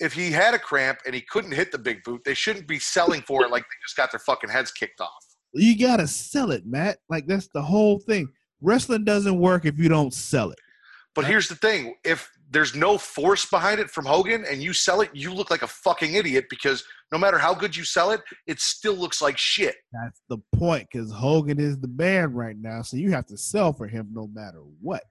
[0.00, 2.78] if he had a cramp and he couldn't hit the big boot, they shouldn't be
[2.78, 5.10] selling for it like they just got their fucking heads kicked off.
[5.52, 6.98] you gotta sell it, Matt.
[7.08, 8.28] Like that's the whole thing.
[8.60, 10.58] Wrestling doesn't work if you don't sell it.
[11.14, 11.30] But Right.
[11.30, 15.10] here's the thing: if there's no force behind it from Hogan, and you sell it,
[15.14, 18.60] you look like a fucking idiot because no matter how good you sell it, it
[18.60, 19.76] still looks like shit.
[19.92, 23.72] That's the point, because Hogan is the man right now, so you have to sell
[23.72, 25.02] for him no matter what.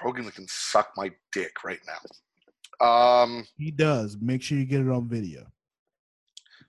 [0.00, 1.98] Hogan can suck my dick right now.
[2.80, 4.16] Um, He does.
[4.20, 5.46] Make sure you get it on video.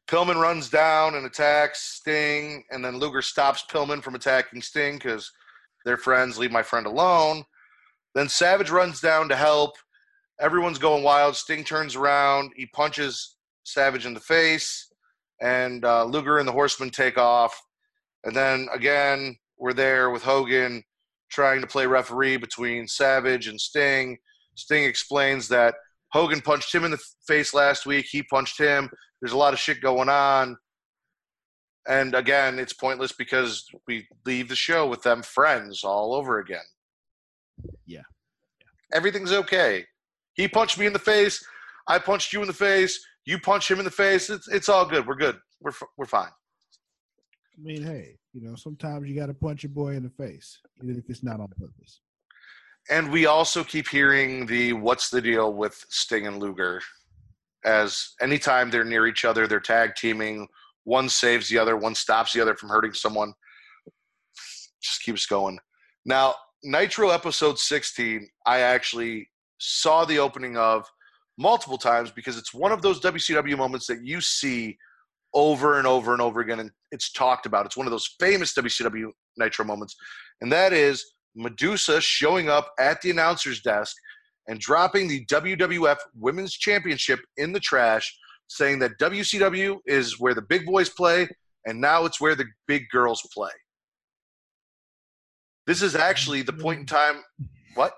[0.07, 5.31] Pillman runs down and attacks Sting, and then Luger stops Pillman from attacking Sting because
[5.85, 6.37] they're friends.
[6.37, 7.43] Leave my friend alone.
[8.13, 9.71] Then Savage runs down to help.
[10.39, 11.35] Everyone's going wild.
[11.35, 12.51] Sting turns around.
[12.55, 14.91] He punches Savage in the face,
[15.39, 17.59] and uh, Luger and the Horsemen take off.
[18.23, 20.83] And then again, we're there with Hogan
[21.29, 24.17] trying to play referee between Savage and Sting.
[24.55, 25.75] Sting explains that
[26.11, 28.07] Hogan punched him in the face last week.
[28.09, 28.89] He punched him.
[29.21, 30.57] There's a lot of shit going on.
[31.87, 36.59] And again, it's pointless because we leave the show with them friends all over again.
[37.85, 38.01] Yeah.
[38.93, 39.85] Everything's okay.
[40.33, 41.43] He punched me in the face.
[41.87, 43.03] I punched you in the face.
[43.25, 44.29] You punch him in the face.
[44.29, 45.07] It's, it's all good.
[45.07, 45.37] We're good.
[45.59, 46.29] We're, we're fine.
[46.29, 50.59] I mean, hey, you know, sometimes you got to punch your boy in the face,
[50.83, 52.01] even if it's not on purpose.
[52.89, 56.81] And we also keep hearing the what's the deal with Sting and Luger
[57.63, 60.47] as anytime they're near each other, they're tag teaming.
[60.83, 63.33] One saves the other, one stops the other from hurting someone.
[64.81, 65.59] Just keeps going.
[66.05, 69.29] Now, Nitro episode 16, I actually
[69.59, 70.87] saw the opening of
[71.37, 74.77] multiple times because it's one of those WCW moments that you see
[75.33, 77.65] over and over and over again, and it's talked about.
[77.65, 79.95] It's one of those famous WCW Nitro moments,
[80.41, 81.05] and that is
[81.35, 83.95] Medusa showing up at the announcer's desk
[84.47, 88.17] and dropping the WWF Women's Championship in the trash,
[88.47, 91.27] saying that WCW is where the big boys play,
[91.65, 93.51] and now it's where the big girls play.
[95.67, 97.23] This is actually the point in time.
[97.75, 97.93] What?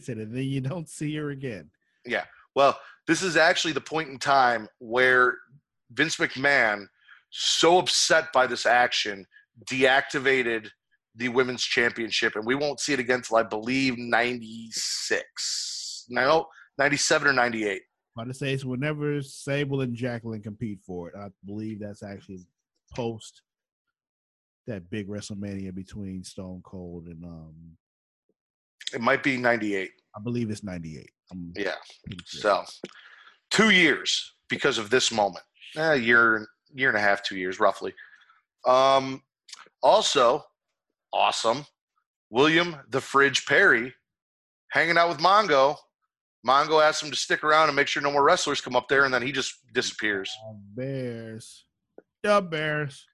[0.00, 1.68] Said, and then you don't see her again.
[2.06, 2.24] Yeah.
[2.54, 5.36] Well, this is actually the point in time where
[5.92, 6.86] Vince McMahon,
[7.28, 9.26] so upset by this action,
[9.66, 10.70] deactivated
[11.18, 16.06] the women's championship, and we won't see it again until I believe 96.
[16.08, 16.46] No,
[16.78, 17.82] 97 or 98.
[18.16, 21.14] About to say it's whenever Sable and Jacqueline compete for it.
[21.16, 22.40] I believe that's actually
[22.94, 23.42] post
[24.66, 27.54] that big WrestleMania between Stone Cold and um
[28.92, 29.90] It might be 98.
[30.16, 31.10] I believe it's ninety eight.
[31.56, 31.74] Yeah.
[32.24, 32.40] sure.
[32.40, 32.64] So,
[33.50, 35.44] two years because of this moment.
[35.76, 37.92] A year, year and a half, two years roughly.
[38.66, 39.22] Um,
[39.82, 40.42] also,
[41.12, 41.64] awesome.
[42.30, 43.94] William the Fridge Perry
[44.70, 45.76] hanging out with Mongo.
[46.46, 49.04] Mongo asks him to stick around and make sure no more wrestlers come up there,
[49.04, 50.30] and then he just disappears.
[50.76, 51.64] Bears.
[52.22, 53.04] The Bears.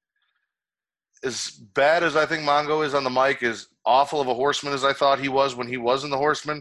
[1.24, 4.74] As bad as I think Mongo is on the mic, as awful of a horseman
[4.74, 6.61] as I thought he was when he was in the horseman,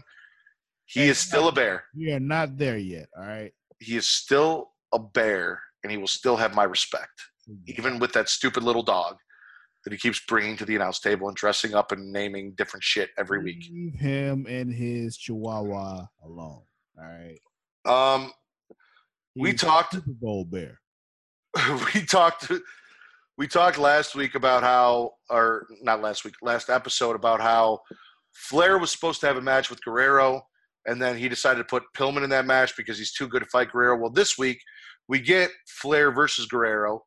[0.86, 1.84] he is still a bear.
[1.94, 3.08] We are not there yet.
[3.16, 3.52] All right.
[3.78, 7.10] He is still a bear, and he will still have my respect.
[7.66, 9.16] even with that stupid little dog
[9.84, 13.10] that he keeps bringing to the announce table and dressing up and naming different shit
[13.18, 13.64] every week.
[13.70, 16.62] Leave him and his Chihuahua alone.
[16.98, 17.38] All right.
[17.84, 18.32] Um,
[19.36, 20.80] We He's a talked- Super Bowl bear.
[21.94, 22.50] we talked
[23.36, 27.80] we talked last week about how or not last week last episode about how
[28.32, 30.42] Flair was supposed to have a match with Guerrero
[30.86, 33.48] and then he decided to put Pillman in that match because he's too good to
[33.48, 33.96] fight Guerrero.
[33.98, 34.58] Well, this week
[35.08, 37.02] we get Flair versus Guerrero.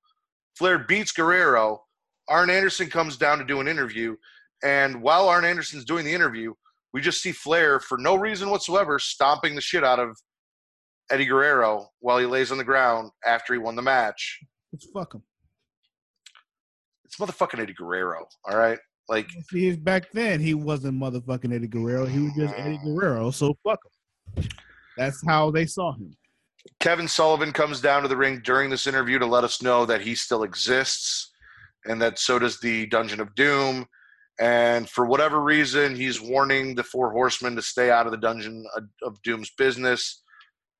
[0.57, 1.81] Flair beats Guerrero.
[2.29, 4.15] Arn Anderson comes down to do an interview
[4.63, 6.53] and while Arn Anderson's doing the interview,
[6.93, 10.17] we just see Flair for no reason whatsoever stomping the shit out of
[11.11, 14.39] Eddie Guerrero while he lays on the ground after he won the match.
[14.73, 15.21] Let's fuck him.
[17.05, 18.79] It's motherfucking Eddie Guerrero, all right?
[19.07, 22.05] Like, See, back then he wasn't motherfucking Eddie Guerrero.
[22.05, 23.31] He was just Eddie Guerrero.
[23.31, 23.79] So fuck
[24.35, 24.43] him.
[24.97, 26.15] That's how they saw him.
[26.79, 30.01] Kevin Sullivan comes down to the ring during this interview to let us know that
[30.01, 31.31] he still exists
[31.85, 33.85] and that so does the Dungeon of Doom.
[34.39, 38.65] And for whatever reason, he's warning the Four Horsemen to stay out of the Dungeon
[39.01, 40.21] of Doom's business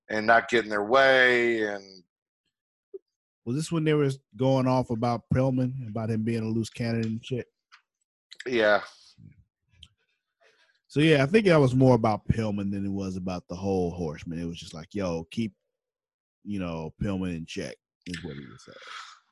[0.09, 1.63] and not get in their way.
[1.63, 2.03] And
[3.45, 7.03] was this when they was going off about Pillman, about him being a loose cannon
[7.03, 7.47] and shit?
[8.45, 8.81] Yeah.
[10.87, 13.91] So yeah, I think that was more about Pillman than it was about the whole
[13.91, 14.39] Horseman.
[14.39, 15.53] It was just like, yo, keep,
[16.43, 17.75] you know, Pillman in check
[18.05, 18.77] is what he was saying.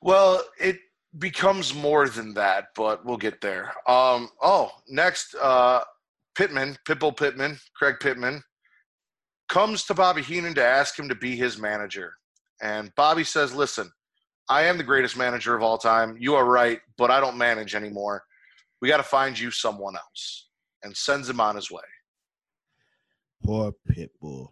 [0.02, 0.78] Well, it
[1.18, 3.72] becomes more than that, but we'll get there.
[3.88, 5.82] Um, oh, next, uh,
[6.36, 8.42] Pittman, Pitbull Pittman, Craig Pittman,
[9.48, 12.14] comes to Bobby Heenan to ask him to be his manager.
[12.60, 13.90] And Bobby says, Listen,
[14.48, 16.16] I am the greatest manager of all time.
[16.18, 18.22] You are right, but I don't manage anymore.
[18.80, 20.48] We got to find you someone else.
[20.82, 21.82] And sends him on his way.
[23.42, 24.50] Poor Pitbull.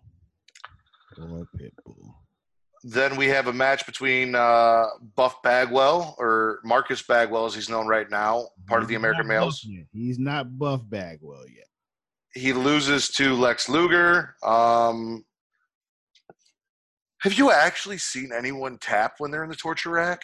[1.16, 2.14] Poor Pitbull.
[2.86, 4.84] Then we have a match between uh,
[5.16, 9.26] Buff Bagwell, or Marcus Bagwell, as he's known right now, part he's of the American
[9.26, 9.66] Males.
[9.90, 11.66] He's not Buff Bagwell yet.
[12.34, 14.34] He loses to Lex Luger.
[14.42, 15.24] Um,
[17.22, 20.20] have you actually seen anyone tap when they're in the torture rack?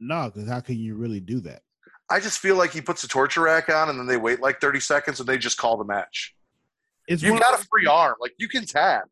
[0.00, 1.62] No, because how can you really do that?
[2.10, 4.60] I just feel like he puts the torture rack on and then they wait like
[4.60, 6.34] 30 seconds and they just call the match.
[7.08, 8.16] It's You've got a free arm.
[8.20, 9.04] Like you can tap.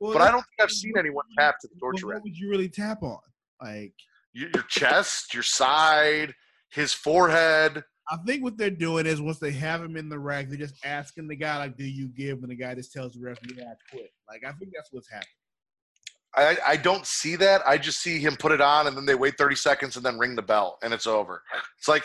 [0.00, 2.36] Well, but I don't think I've seen anyone tap to the torture well, What would
[2.36, 3.18] you really tap on?
[3.62, 3.94] Like
[4.32, 6.34] your, your chest, your side,
[6.70, 7.84] his forehead.
[8.10, 10.84] I think what they're doing is once they have him in the rack, they're just
[10.84, 13.70] asking the guy like, "Do you give?" And the guy just tells the referee, "Yeah,
[13.70, 15.28] I quit." Like I think that's what's happening.
[16.36, 17.62] I, I don't see that.
[17.66, 20.18] I just see him put it on, and then they wait 30 seconds and then
[20.18, 21.42] ring the bell, and it's over.
[21.78, 22.04] It's like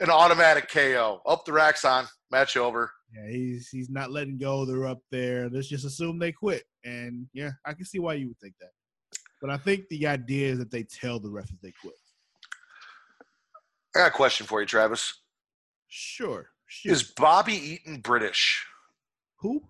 [0.00, 1.20] an automatic KO.
[1.26, 2.90] Up oh, the rack's on, match over.
[3.12, 4.64] Yeah, he's he's not letting go.
[4.64, 5.48] They're up there.
[5.50, 6.64] Let's just assume they quit.
[6.84, 8.70] And yeah, I can see why you would think that.
[9.40, 11.94] But I think the idea is that they tell the ref that they quit.
[13.94, 15.20] I got a question for you, Travis.
[15.88, 16.48] Sure.
[16.66, 16.92] sure.
[16.92, 18.64] Is Bobby Eaton British?
[19.40, 19.62] Who?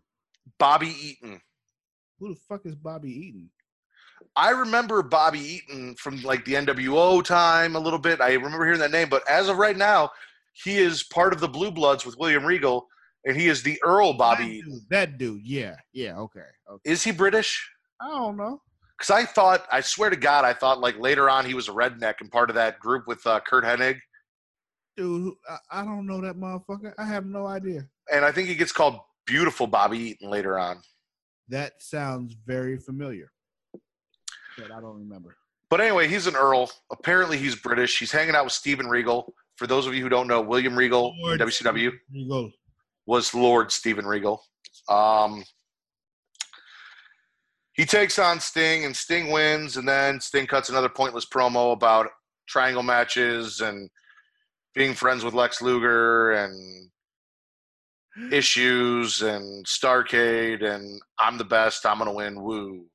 [0.58, 1.40] Bobby Eaton.
[2.18, 3.50] Who the fuck is Bobby Eaton?
[4.36, 8.20] I remember Bobby Eaton from like the NWO time a little bit.
[8.20, 10.10] I remember hearing that name, but as of right now,
[10.52, 12.86] he is part of the Blue Bloods with William Regal,
[13.24, 14.60] and he is the Earl Bobby.
[14.60, 16.90] That dude, that dude, yeah, yeah, okay, okay.
[16.90, 17.68] Is he British?
[18.00, 18.60] I don't know.
[18.98, 21.72] Because I thought, I swear to God, I thought like later on he was a
[21.72, 23.98] redneck and part of that group with uh, Curt Hennig.
[24.96, 26.94] Dude, I, I don't know that motherfucker.
[26.96, 27.86] I have no idea.
[28.12, 30.80] And I think he gets called Beautiful Bobby Eaton later on.
[31.48, 33.32] That sounds very familiar,
[34.56, 35.36] but I don't remember.
[35.70, 36.70] But anyway, he's an Earl.
[36.92, 37.98] Apparently, he's British.
[37.98, 39.34] He's hanging out with Steven Regal.
[39.56, 41.92] For those of you who don't know, William Regal, Lord WCW.
[42.12, 42.50] Regal
[43.06, 44.42] was Lord Steven Regal.
[44.88, 45.44] Um,
[47.74, 52.08] he takes on Sting, and Sting wins, and then Sting cuts another pointless promo about
[52.48, 53.90] triangle matches and
[54.74, 56.90] being friends with Lex Luger and
[58.32, 62.86] issues and Starcade and I'm the best, I'm gonna win, woo.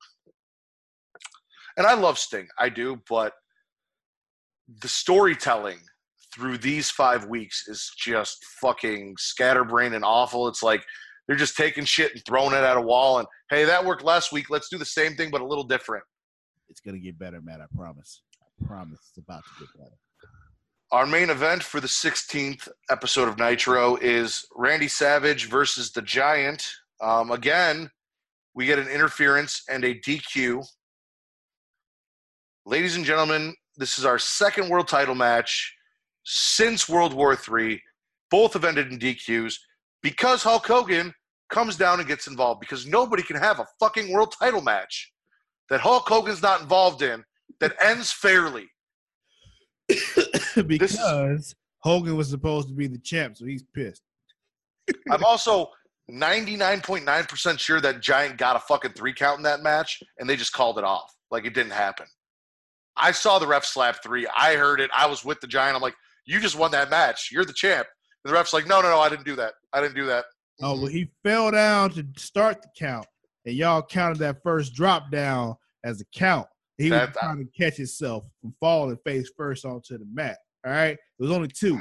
[1.76, 3.32] And I love Sting, I do, but
[4.82, 5.78] the storytelling
[6.34, 10.48] through these five weeks is just fucking scatterbrained and awful.
[10.48, 10.84] It's like
[11.26, 14.32] they're just taking shit and throwing it at a wall and hey, that worked last
[14.32, 14.50] week.
[14.50, 16.04] Let's do the same thing but a little different.
[16.68, 17.60] It's gonna get better, Matt.
[17.60, 18.22] I promise.
[18.42, 19.96] I promise it's about to get better.
[20.92, 26.68] Our main event for the 16th episode of Nitro is Randy Savage versus the Giant.
[27.00, 27.90] Um, again,
[28.54, 30.66] we get an interference and a DQ.
[32.66, 35.74] Ladies and gentlemen, this is our second world title match
[36.30, 37.82] since World War III.
[38.30, 39.54] Both have ended in DQs
[40.02, 41.12] because Hulk Hogan
[41.50, 45.12] comes down and gets involved because nobody can have a fucking world title match
[45.68, 47.24] that Hulk Hogan's not involved in
[47.58, 48.68] that ends fairly.
[50.66, 54.02] because is, Hogan was supposed to be the champ, so he's pissed.
[55.10, 55.70] I'm also
[56.08, 60.52] 99.9% sure that Giant got a fucking three count in that match and they just
[60.52, 61.12] called it off.
[61.32, 62.06] Like it didn't happen.
[62.96, 64.26] I saw the ref slap three.
[64.36, 64.90] I heard it.
[64.96, 65.74] I was with the Giant.
[65.74, 67.30] I'm like, you just won that match.
[67.32, 67.86] You're the champ.
[68.24, 69.54] And the ref's like, no, no, no, I didn't do that.
[69.72, 70.24] I didn't do that.
[70.62, 73.06] Oh, well, he fell down to start the count,
[73.46, 75.54] and y'all counted that first drop down
[75.84, 76.46] as a count.
[76.76, 80.36] He that, was trying to catch himself from falling face first onto the mat.
[80.66, 81.80] All right, it was only two.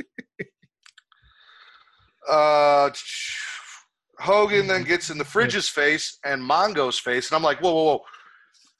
[2.28, 2.90] uh,
[4.18, 7.84] Hogan then gets in the fridge's face and Mongo's face, and I'm like, whoa, whoa,
[7.84, 8.00] whoa!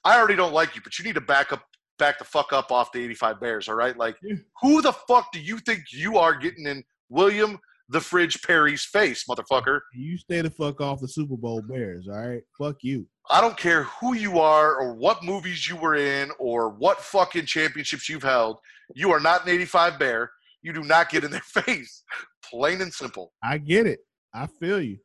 [0.04, 1.62] I already don't like you, but you need to back up
[1.98, 3.96] back the fuck up off the 85 Bears, all right?
[3.96, 4.16] Like,
[4.62, 9.24] who the fuck do you think you are getting in William the Fridge Perry's face,
[9.28, 9.80] motherfucker?
[9.94, 12.42] You stay the fuck off the Super Bowl Bears, all right?
[12.58, 13.06] Fuck you.
[13.30, 17.46] I don't care who you are or what movies you were in or what fucking
[17.46, 18.58] championships you've held.
[18.94, 20.30] You are not an 85 Bear.
[20.62, 22.02] You do not get in their face.
[22.44, 23.32] Plain and simple.
[23.42, 24.00] I get it.
[24.34, 24.98] I feel you.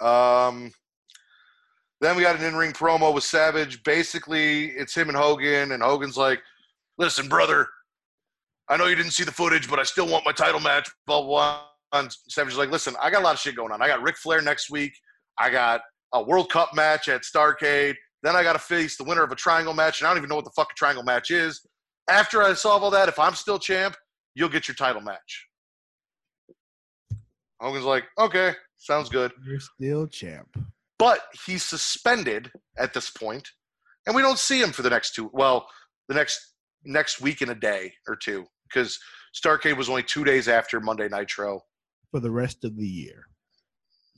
[0.00, 0.72] Um,
[2.02, 3.82] then we got an in-ring promo with Savage.
[3.84, 6.42] Basically, it's him and Hogan, and Hogan's like,
[6.98, 7.68] "Listen, brother,
[8.68, 11.22] I know you didn't see the footage, but I still want my title match." Blah
[11.22, 11.64] blah.
[11.92, 13.80] And Savage is like, "Listen, I got a lot of shit going on.
[13.80, 14.92] I got Ric Flair next week.
[15.38, 15.80] I got
[16.12, 17.94] a World Cup match at Starcade.
[18.24, 20.28] Then I got to face the winner of a triangle match, and I don't even
[20.28, 21.64] know what the fuck a triangle match is.
[22.10, 23.96] After I solve all that, if I'm still champ,
[24.34, 25.46] you'll get your title match."
[27.60, 30.48] Hogan's like, "Okay, sounds good." You're still champ.
[31.02, 33.48] But he's suspended at this point,
[34.06, 35.28] and we don't see him for the next two.
[35.32, 35.66] Well,
[36.06, 39.00] the next next week and a day or two, because
[39.34, 41.60] Starcade was only two days after Monday Nitro.
[42.12, 43.24] for the rest of the year.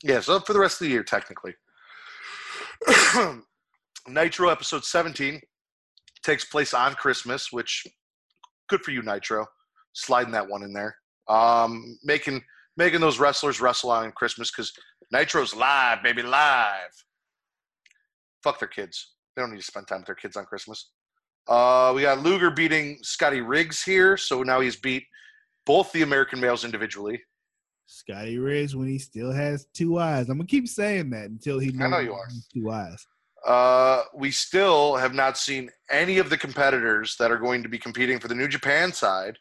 [0.03, 1.55] Yeah, so for the rest of the year, technically.
[4.07, 5.41] Nitro episode 17
[6.23, 7.87] takes place on Christmas, which
[8.69, 9.47] good for you, Nitro.
[9.95, 10.95] Sliding that one in there.
[11.31, 12.43] Um, making
[12.77, 14.73] making those wrestlers wrestle on Christmas because
[15.13, 16.91] Nitro's live, baby, live.
[18.43, 19.13] Fuck their kids.
[19.35, 20.91] They don't need to spend time with their kids on Christmas.
[21.49, 25.05] Uh, we got Luger beating Scotty Riggs here, so now he's beat
[25.67, 27.21] both the American males individually.
[27.87, 30.29] Scotty Riggs when he still has two eyes.
[30.29, 32.29] I'm gonna keep saying that until he I know you are.
[32.53, 33.05] two eyes.
[33.47, 37.79] Uh, we still have not seen any of the competitors that are going to be
[37.79, 39.37] competing for the New Japan side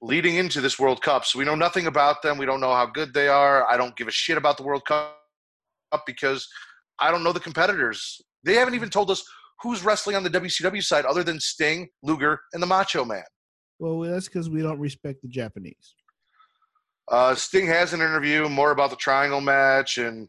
[0.00, 1.24] leading into this World Cup.
[1.24, 2.38] So we know nothing about them.
[2.38, 3.68] We don't know how good they are.
[3.68, 5.16] I don't give a shit about the World Cup
[6.06, 6.46] because
[6.98, 8.20] I don't know the competitors.
[8.44, 9.24] They haven't even told us
[9.62, 13.24] who's wrestling on the WCW side other than Sting, Luger, and the Macho Man.
[13.78, 15.94] Well, that's because we don't respect the Japanese.
[17.10, 20.28] Uh, Sting has an interview more about the triangle match, and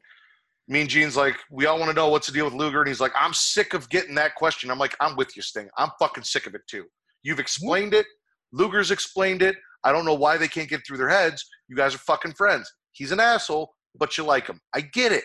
[0.68, 3.02] Mean Gene's like, we all want to know what's the deal with Luger, and he's
[3.02, 4.72] like, I'm sick of getting that question.
[4.72, 5.68] I'm like, I'm with you, Sting.
[5.78, 6.86] I'm fucking sick of it too.
[7.24, 8.06] You've explained it.
[8.52, 9.56] Luger's explained it.
[9.84, 11.46] I don't know why they can't get through their heads.
[11.68, 12.72] You guys are fucking friends.
[12.92, 14.60] He's an asshole, but you like him.
[14.74, 15.24] I get it.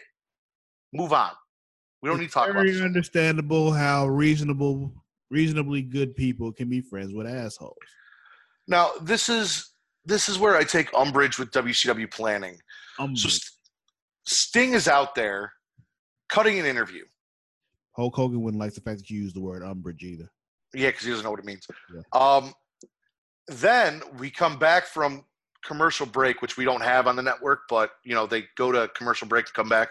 [0.93, 1.33] Move on.
[2.03, 4.93] We don't need to talk about Very understandable how reasonable,
[5.31, 7.75] reasonably good people can be friends with assholes.
[8.69, 9.71] Now, this is
[10.05, 12.59] this is where I take umbrage with WCW planning.
[12.99, 13.51] Um, So St-
[14.27, 15.51] Sting is out there
[16.29, 17.05] cutting an interview.
[17.97, 20.31] Hulk Hogan wouldn't like the fact that you use the word umbrage either.
[20.75, 21.67] Yeah, because he doesn't know what it means.
[21.95, 22.03] Yeah.
[22.13, 22.53] Um,
[23.49, 25.25] then we come back from
[25.65, 28.89] commercial break, which we don't have on the network, but you know they go to
[28.97, 29.89] commercial break to come back.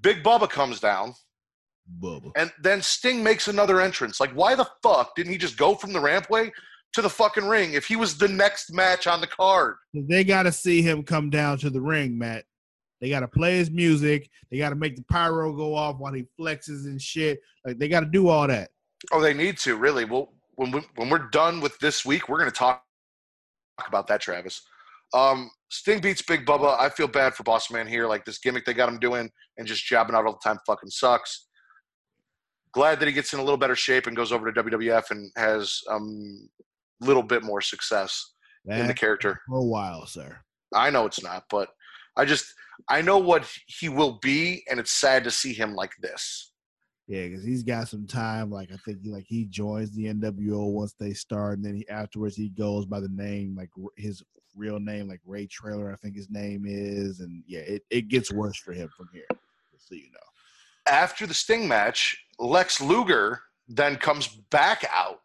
[0.00, 1.14] Big Bubba comes down,
[2.00, 2.32] Bubba.
[2.36, 4.20] and then Sting makes another entrance.
[4.20, 6.50] Like, why the fuck didn't he just go from the rampway
[6.94, 9.76] to the fucking ring if he was the next match on the card?
[9.94, 12.44] They got to see him come down to the ring, Matt.
[13.00, 14.30] They got to play his music.
[14.50, 17.40] They got to make the pyro go off while he flexes and shit.
[17.66, 18.70] Like they got to do all that.
[19.10, 20.04] Oh, they need to really.
[20.04, 22.82] Well, when we, when we're done with this week, we're going to talk
[23.86, 24.62] about that, Travis.
[25.14, 26.78] Um, Sting beats Big Bubba.
[26.78, 28.06] I feel bad for Boss Man here.
[28.06, 30.90] Like this gimmick they got him doing and just jabbing out all the time fucking
[30.90, 31.48] sucks.
[32.72, 35.30] Glad that he gets in a little better shape and goes over to WWF and
[35.36, 36.48] has um
[37.00, 38.32] little bit more success
[38.66, 39.40] in the character.
[39.48, 40.38] for a while, sir.
[40.74, 41.68] I know it's not, but
[42.16, 42.46] I just
[42.88, 46.51] I know what he will be, and it's sad to see him like this.
[47.08, 48.50] Yeah, because he's got some time.
[48.50, 52.36] Like I think, like he joins the NWO once they start, and then he afterwards
[52.36, 54.22] he goes by the name like his
[54.56, 58.32] real name, like Ray Traylor, I think his name is, and yeah, it, it gets
[58.32, 59.26] worse for him from here.
[59.72, 60.92] Just so you know.
[60.92, 65.20] after the Sting match, Lex Luger then comes back out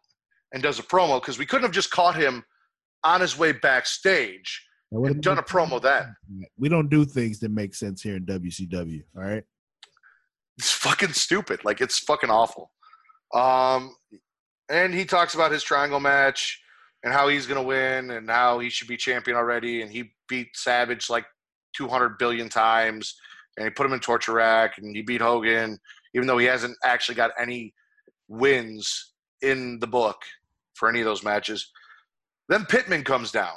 [0.52, 2.44] and does a promo because we couldn't have just caught him
[3.04, 6.14] on his way backstage and done a promo then.
[6.58, 9.02] We don't do things that make sense here in WCW.
[9.16, 9.44] All right.
[10.58, 11.64] It's fucking stupid.
[11.64, 12.72] Like it's fucking awful.
[13.32, 13.94] Um,
[14.68, 16.60] and he talks about his triangle match
[17.04, 19.82] and how he's gonna win and how he should be champion already.
[19.82, 21.24] And he beat Savage like
[21.76, 23.14] 200 billion times,
[23.56, 25.78] and he put him in torture rack, and he beat Hogan,
[26.14, 27.72] even though he hasn't actually got any
[28.28, 30.16] wins in the book
[30.74, 31.70] for any of those matches.
[32.48, 33.56] Then Pittman comes down,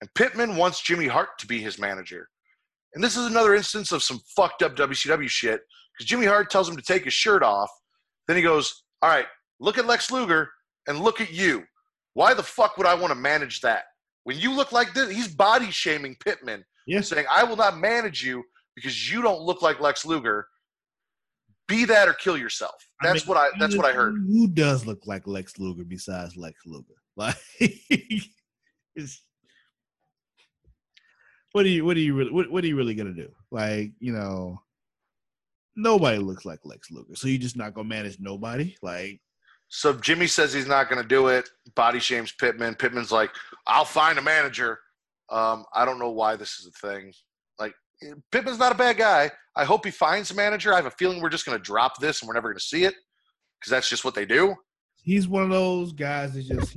[0.00, 2.28] and Pittman wants Jimmy Hart to be his manager.
[2.94, 5.62] And this is another instance of some fucked up WCW shit
[5.96, 7.70] because Jimmy Hart tells him to take his shirt off.
[8.26, 9.26] Then he goes, All right,
[9.60, 10.50] look at Lex Luger
[10.86, 11.64] and look at you.
[12.14, 13.84] Why the fuck would I want to manage that?
[14.24, 17.08] When you look like this, he's body shaming Pittman, Yes.
[17.08, 18.42] saying, I will not manage you
[18.74, 20.46] because you don't look like Lex Luger.
[21.66, 22.74] Be that or kill yourself.
[23.02, 23.58] I That's mean, what I.
[23.58, 24.16] That's what I heard.
[24.28, 26.94] Who does look like Lex Luger besides Lex Luger?
[27.16, 27.36] Like,
[31.52, 31.84] what are you?
[31.84, 32.32] What are you really?
[32.32, 33.30] What, what are you really gonna do?
[33.50, 34.60] Like, you know,
[35.76, 38.76] nobody looks like Lex Luger, so you're just not gonna manage nobody.
[38.82, 39.20] Like,
[39.68, 41.48] So Jimmy says he's not going to do it.
[41.74, 42.74] Body shames Pittman.
[42.76, 43.30] Pittman's like,
[43.66, 44.78] "I'll find a manager."
[45.30, 47.12] Um, I don't know why this is a thing.
[47.58, 47.74] Like
[48.30, 49.30] Pittman's not a bad guy.
[49.56, 50.72] I hope he finds a manager.
[50.72, 52.64] I have a feeling we're just going to drop this and we're never going to
[52.64, 52.94] see it
[53.58, 54.54] because that's just what they do.
[55.02, 56.76] he's one of those guys that just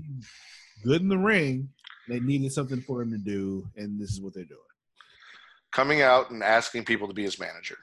[0.83, 1.69] good in the ring.
[2.07, 4.59] They needed something for him to do, and this is what they're doing,
[5.71, 7.77] Coming out and asking people to be his manager.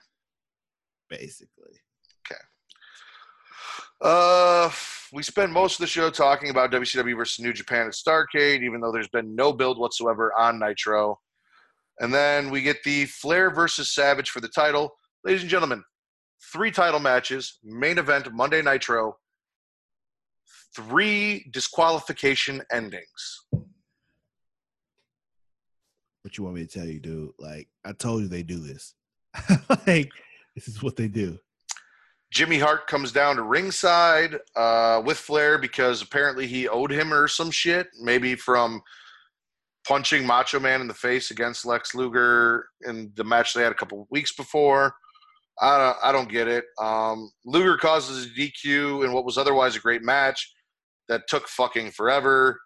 [1.18, 1.80] Basically.
[2.26, 2.40] Okay.
[4.00, 4.70] Uh,
[5.12, 8.80] we spend most of the show talking about WCW versus New Japan at Starcade, even
[8.80, 11.18] though there's been no build whatsoever on Nitro.
[12.00, 14.90] And then we get the Flair versus Savage for the title.
[15.24, 15.84] Ladies and gentlemen,
[16.52, 19.16] three title matches, main event Monday Nitro,
[20.74, 23.46] three disqualification endings.
[26.22, 27.30] What you want me to tell you, dude?
[27.38, 28.94] Like, I told you they do this.
[29.86, 30.10] like,
[30.54, 31.38] this is what they do.
[32.30, 37.28] Jimmy Hart comes down to ringside uh, with Flair because apparently he owed him or
[37.28, 38.82] some shit, maybe from
[39.86, 43.76] punching Macho Man in the face against Lex Luger in the match they had a
[43.76, 44.94] couple weeks before.
[45.60, 46.64] I don't, I don't get it.
[46.80, 50.52] Um, Luger causes a DQ in what was otherwise a great match
[51.08, 52.60] that took fucking forever.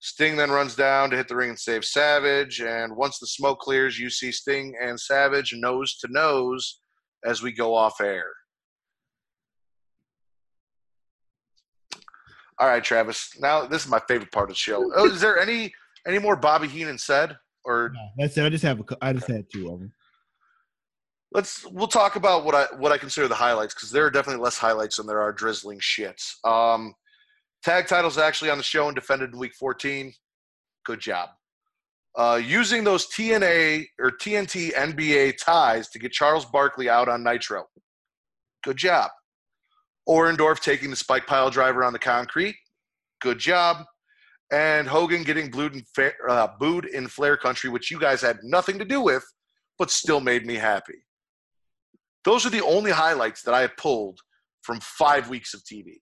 [0.00, 2.60] Sting then runs down to hit the ring and save Savage.
[2.60, 6.80] And once the smoke clears, you see Sting and Savage nose to nose
[7.24, 8.26] as we go off air.
[12.58, 13.30] All right, Travis.
[13.40, 14.90] Now this is my favorite part of the show.
[14.94, 15.72] Oh, is there any
[16.06, 18.44] any more Bobby Heenan said, or No, that's it.
[18.44, 18.84] I just have a.
[19.00, 19.92] I just had two of them.
[21.32, 24.42] let's we'll talk about what I what I consider the highlights because there are definitely
[24.42, 26.34] less highlights than there are drizzling shits.
[26.44, 26.94] Um,
[27.64, 30.12] tag titles actually on the show and defended in week 14.
[30.84, 31.30] Good job.
[32.16, 37.64] Uh, using those TNA or TNT NBA ties to get Charles Barkley out on Nitro.
[38.62, 39.10] Good job.
[40.08, 42.56] Orndorff taking the spike pile driver on the concrete.
[43.22, 43.84] Good job.
[44.52, 48.38] And Hogan getting booed in, fa- uh, booed in Flair Country, which you guys had
[48.42, 49.24] nothing to do with,
[49.78, 51.06] but still made me happy.
[52.24, 54.18] Those are the only highlights that I have pulled
[54.62, 55.94] from five weeks of TV.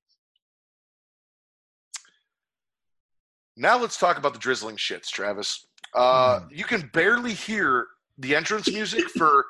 [3.57, 5.67] Now let's talk about the drizzling shits, Travis.
[5.95, 7.87] Uh, you can barely hear
[8.19, 9.45] the entrance music for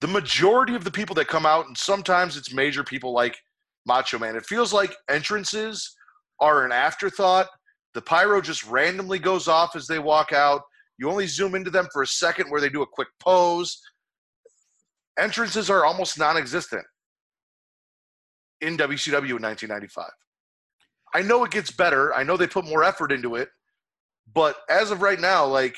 [0.00, 3.36] the majority of the people that come out, and sometimes it's major people like
[3.86, 4.36] Macho Man.
[4.36, 5.96] It feels like entrances
[6.40, 7.46] are an afterthought.
[7.94, 10.62] The pyro just randomly goes off as they walk out.
[10.98, 13.80] You only zoom into them for a second where they do a quick pose.
[15.18, 16.84] Entrances are almost non existent
[18.60, 20.06] in WCW in 1995.
[21.14, 22.14] I know it gets better.
[22.14, 23.48] I know they put more effort into it.
[24.34, 25.76] But as of right now, like,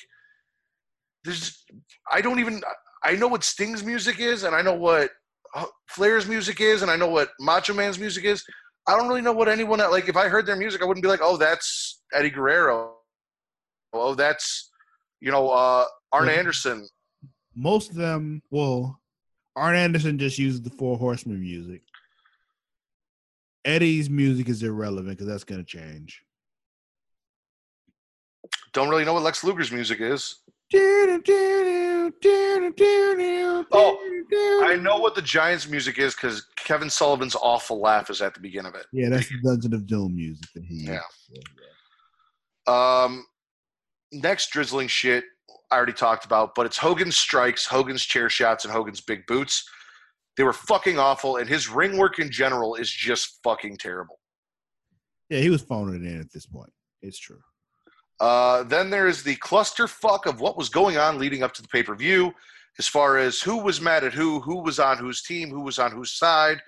[1.24, 1.64] there's,
[2.10, 2.62] I don't even,
[3.04, 5.10] I know what Sting's music is, and I know what
[5.54, 8.42] uh, Flair's music is, and I know what Macho Man's music is.
[8.86, 10.08] I don't really know what anyone like.
[10.08, 12.94] If I heard their music, I wouldn't be like, "Oh, that's Eddie Guerrero."
[13.92, 14.70] Oh, that's
[15.20, 16.32] you know uh, Arn Yeah.
[16.34, 16.88] Anderson.
[17.54, 19.00] Most of them, well,
[19.54, 21.82] Arn Anderson just uses the Four Horsemen music.
[23.64, 26.22] Eddie's music is irrelevant because that's going to change.
[28.72, 30.36] Don't really know what Lex Luger's music is.
[33.72, 33.98] Oh,
[34.64, 38.40] I know what the Giants' music is because Kevin Sullivan's awful laugh is at the
[38.40, 38.86] beginning of it.
[38.92, 40.84] Yeah, that's the Dungeon of Doom music that he.
[40.84, 41.00] Yeah.
[41.28, 41.44] uses.
[42.66, 43.26] Um,
[44.12, 45.24] next drizzling shit
[45.70, 49.68] I already talked about, but it's Hogan's strikes, Hogan's chair shots, and Hogan's big boots.
[50.36, 54.20] They were fucking awful, and his ring work in general is just fucking terrible.
[55.28, 56.72] Yeah, he was phoning it in at this point.
[57.02, 57.40] It's true.
[58.20, 61.68] Uh, then there is the clusterfuck of what was going on leading up to the
[61.68, 62.32] pay per view,
[62.78, 65.78] as far as who was mad at who, who was on whose team, who was
[65.78, 66.60] on whose side.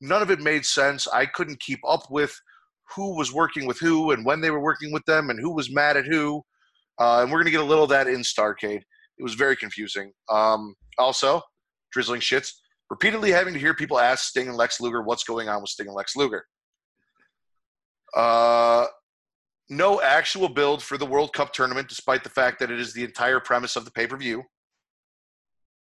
[0.00, 1.06] None of it made sense.
[1.08, 2.38] I couldn't keep up with
[2.94, 5.72] who was working with who and when they were working with them and who was
[5.72, 6.42] mad at who.
[6.98, 8.82] Uh, and we're going to get a little of that in Starcade.
[9.18, 10.12] It was very confusing.
[10.30, 11.42] Um, also,
[11.92, 12.52] drizzling shits,
[12.90, 15.86] repeatedly having to hear people ask Sting and Lex Luger what's going on with Sting
[15.86, 16.44] and Lex Luger.
[18.14, 18.86] Uh,
[19.68, 23.04] no actual build for the World Cup tournament, despite the fact that it is the
[23.04, 24.44] entire premise of the pay per view.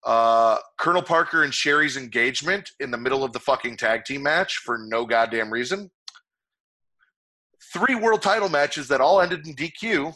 [0.04, 4.58] Uh, Colonel Parker and Sherri's engagement in the middle of the fucking tag team match
[4.58, 5.92] for no goddamn reason.
[7.74, 10.16] Three world title matches that all ended in DQ.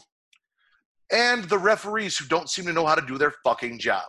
[1.12, 4.06] And the referees who don't seem to know how to do their fucking job.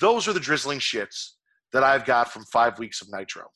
[0.00, 1.32] Those are the drizzling shits
[1.72, 3.48] that I've got from five weeks of Nitro.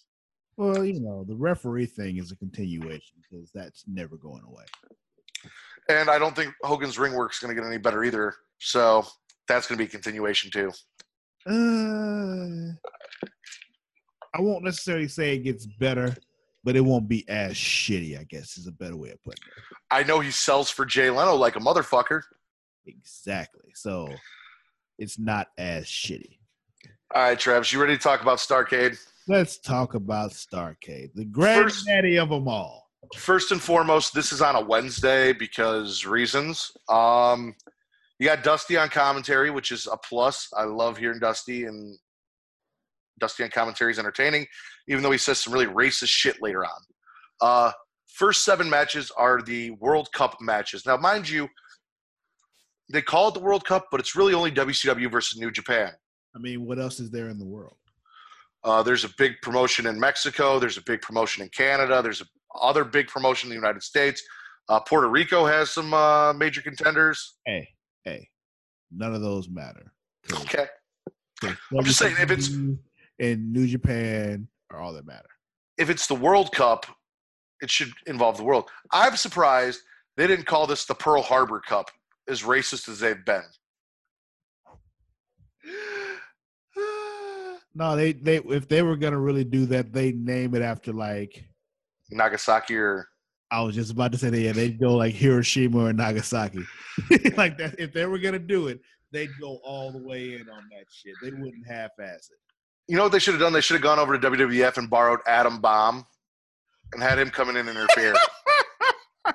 [0.56, 4.64] Well, you know, the referee thing is a continuation because that's never going away.
[5.88, 8.34] And I don't think Hogan's ring work's going to get any better either.
[8.58, 9.06] So
[9.48, 10.72] that's going to be a continuation too.
[11.46, 12.72] Uh,
[14.34, 16.16] I won't necessarily say it gets better,
[16.64, 18.18] but it won't be as shitty.
[18.18, 19.62] I guess is a better way of putting it.
[19.90, 22.22] I know he sells for Jay Leno like a motherfucker.
[22.86, 23.70] Exactly.
[23.74, 24.08] So
[24.98, 26.38] it's not as shitty.
[27.14, 28.98] All right, Travis, you ready to talk about Starcade?
[29.28, 32.88] Let's talk about Starcade, the granddaddy of them all.
[33.16, 36.70] First and foremost, this is on a Wednesday because reasons.
[36.88, 37.54] Um,
[38.20, 40.48] you got Dusty on commentary, which is a plus.
[40.56, 41.98] I love hearing Dusty, and
[43.18, 44.46] Dusty on commentary is entertaining,
[44.88, 46.80] even though he says some really racist shit later on.
[47.40, 47.72] Uh,
[48.06, 50.86] first seven matches are the World Cup matches.
[50.86, 51.48] Now, mind you,
[52.92, 55.90] they call it the World Cup, but it's really only WCW versus New Japan.
[56.34, 57.76] I mean, what else is there in the world?
[58.66, 60.58] Uh, there's a big promotion in Mexico.
[60.58, 62.02] There's a big promotion in Canada.
[62.02, 62.26] There's a
[62.60, 64.20] other big promotion in the United States.
[64.68, 67.36] Uh, Puerto Rico has some uh, major contenders.
[67.46, 67.68] Hey,
[68.04, 68.28] hey,
[68.90, 69.92] none of those matter.
[70.40, 70.66] Okay.
[71.44, 75.28] I'm just saying if it's in New Japan are all that matter.
[75.78, 76.86] If it's the World Cup,
[77.60, 78.68] it should involve the world.
[78.90, 79.80] I'm surprised
[80.16, 81.90] they didn't call this the Pearl Harbor Cup,
[82.28, 83.44] as racist as they've been.
[87.76, 91.44] No, they they if they were gonna really do that, they name it after like
[92.10, 93.06] Nagasaki or
[93.50, 96.64] I was just about to say that yeah, they'd go like Hiroshima or Nagasaki.
[97.36, 98.80] like that if they were gonna do it,
[99.12, 101.14] they'd go all the way in on that shit.
[101.22, 102.38] They wouldn't half ass it.
[102.88, 103.52] You know what they should have done?
[103.52, 106.06] They should have gone over to WWF and borrowed Adam Bomb
[106.94, 108.14] and had him come in and interfere.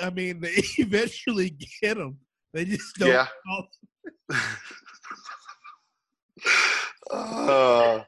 [0.00, 2.16] I mean, they eventually get him.
[2.54, 3.10] They just don't.
[3.10, 3.26] Yeah.
[7.10, 8.00] Uh,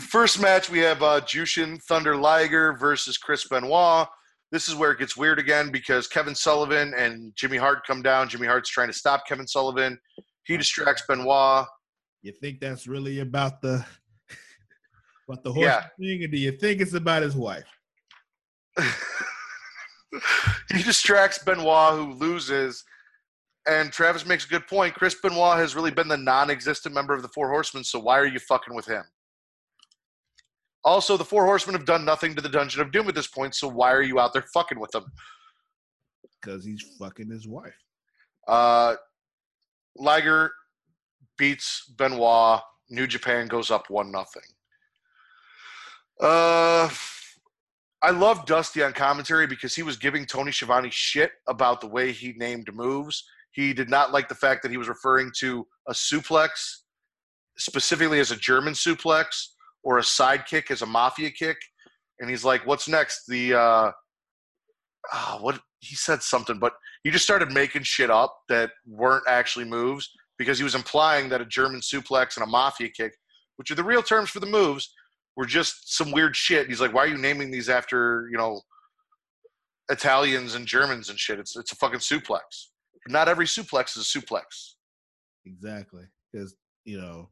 [0.00, 4.06] first match, we have uh, Jushin Thunder Liger versus Chris Benoit.
[4.52, 8.28] This is where it gets weird again because Kevin Sullivan and Jimmy Hart come down.
[8.28, 9.98] Jimmy Hart's trying to stop Kevin Sullivan.
[10.44, 11.66] He distracts Benoit.
[12.22, 13.84] You think that's really about the
[15.28, 15.86] about the horse Yeah.
[15.98, 17.66] thing, or do you think it's about his wife?
[20.72, 22.84] he distracts Benoit, who loses.
[23.68, 24.94] And Travis makes a good point.
[24.94, 28.18] Chris Benoit has really been the non existent member of the Four Horsemen, so why
[28.18, 29.04] are you fucking with him?
[30.84, 33.56] Also, the Four Horsemen have done nothing to the Dungeon of Doom at this point,
[33.56, 35.10] so why are you out there fucking with them?
[36.40, 37.74] Because he's fucking his wife.
[38.46, 38.94] Uh,
[39.96, 40.52] Liger
[41.36, 42.60] beats Benoit.
[42.88, 44.42] New Japan goes up one nothing.
[46.20, 46.88] Uh,
[48.02, 52.12] I love Dusty on commentary because he was giving Tony Schiavone shit about the way
[52.12, 53.24] he named moves.
[53.56, 56.50] He did not like the fact that he was referring to a suplex
[57.56, 59.24] specifically as a German suplex
[59.82, 61.56] or a side kick as a mafia kick.
[62.20, 63.92] And he's like, "What's next?" The uh,
[65.10, 69.64] ah, what he said something, but he just started making shit up that weren't actually
[69.64, 73.12] moves because he was implying that a German suplex and a mafia kick,
[73.56, 74.92] which are the real terms for the moves,
[75.34, 76.66] were just some weird shit.
[76.66, 78.60] He's like, why are you naming these after you know
[79.88, 81.38] Italians and Germans and shit?
[81.38, 82.42] It's it's a fucking suplex.
[83.08, 84.74] Not every suplex is a suplex.
[85.44, 86.04] Exactly.
[86.32, 86.54] Because,
[86.84, 87.30] you know,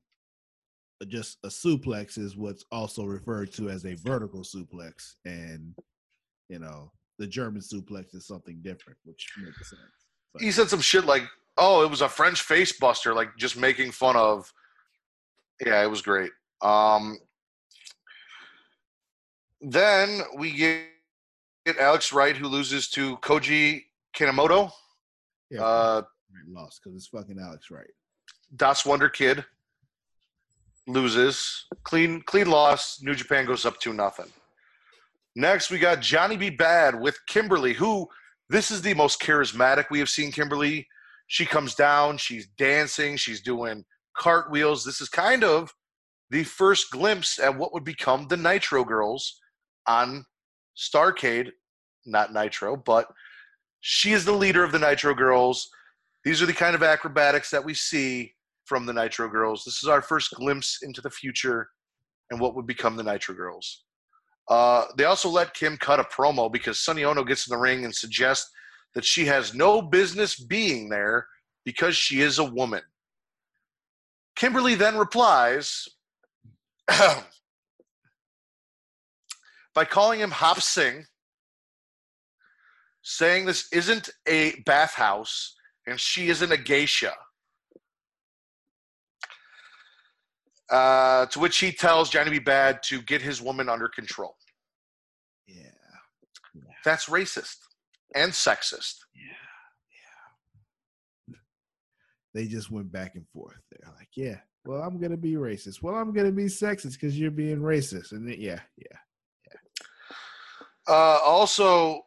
[1.09, 5.15] just a suplex is what's also referred to as a vertical suplex.
[5.25, 5.75] And,
[6.49, 9.81] you know, the German suplex is something different, which makes sense.
[10.33, 11.25] But, He said some shit like,
[11.57, 14.53] "Oh, it was a French face buster," like just making fun of.
[15.65, 16.33] Yeah, it was great.
[16.63, 17.19] Um,
[19.61, 20.83] then we get,
[21.65, 23.85] get Alex Wright, who loses to Koji
[24.17, 24.73] Kanemoto.
[25.51, 26.03] Yeah, Uh,
[26.49, 27.91] lost because it's fucking Alex Wright.
[28.57, 29.45] Das Wunderkind
[30.87, 31.67] loses.
[31.85, 33.01] Clean clean loss.
[33.03, 34.31] New Japan goes up two nothing.
[35.37, 36.51] Next, we got Johnny B.
[36.51, 38.07] Bad with Kimberly, who
[38.49, 40.87] this is the most charismatic we have seen Kimberly.
[41.27, 43.85] She comes down, she's dancing, she's doing
[44.17, 44.85] cartwheels.
[44.85, 45.73] This is kind of
[46.31, 49.41] the first glimpse at what would become the Nitro Girls
[49.89, 50.25] on
[50.77, 51.51] Starcade.
[52.07, 53.09] Not Nitro, but
[53.87, 55.69] she is the leader of the Nitro Girls.
[56.25, 58.33] These are the kind of acrobatics that we see
[58.65, 59.63] from the Nitro Girls.
[59.63, 61.69] This is our first glimpse into the future
[62.31, 63.85] and what would become the Nitro Girls.
[64.49, 67.85] Uh, they also let Kim cut a promo because Sonny Onoo gets in the ring
[67.85, 68.51] and suggests
[68.95, 71.27] that she has no business being there
[71.67, 72.81] because she is a woman.
[74.35, 75.87] Kimberly then replies
[79.75, 81.05] by calling him Hop Sing,
[83.05, 85.55] saying this isn't a bathhouse
[85.87, 87.13] and she isn't a geisha.
[90.71, 92.39] Uh, to which he tells Johnny B.
[92.39, 94.35] Bad to get his woman under control.
[95.47, 95.71] Yeah.
[96.85, 97.59] That's racist
[98.15, 98.97] and sexist.
[99.15, 99.37] Yeah.
[101.29, 101.35] Yeah.
[102.33, 103.59] They just went back and forth.
[103.71, 105.83] They're like, yeah, well, I'm gonna be racist.
[105.83, 108.13] Well, I'm gonna be sexist because you're being racist.
[108.13, 108.97] And then, yeah, yeah.
[110.89, 112.03] Uh, also,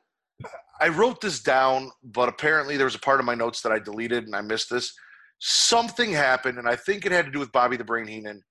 [0.80, 3.80] I wrote this down, but apparently there was a part of my notes that I
[3.80, 4.94] deleted and I missed this.
[5.40, 8.42] Something happened, and I think it had to do with Bobby the Brain Heenan,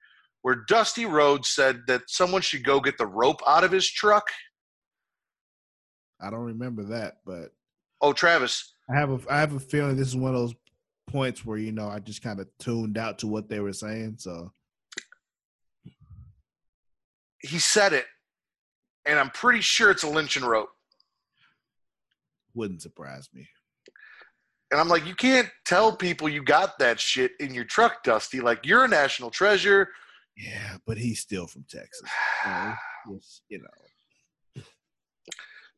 [0.42, 4.26] where Dusty Rhodes said that someone should go get the rope out of his truck.
[6.20, 7.50] I don't remember that, but
[8.00, 10.54] Oh, Travis, I have a I have a feeling this is one of those
[11.06, 14.16] points where you know I just kind of tuned out to what they were saying.
[14.18, 14.52] So
[17.40, 18.06] he said it,
[19.06, 20.70] and I'm pretty sure it's a lynching rope.
[22.56, 23.46] Wouldn't surprise me.
[24.72, 28.40] And I'm like, you can't tell people you got that shit in your truck, Dusty.
[28.40, 29.90] Like, you're a national treasure.
[30.36, 32.08] Yeah, but he's still from Texas.
[32.44, 34.62] So you know,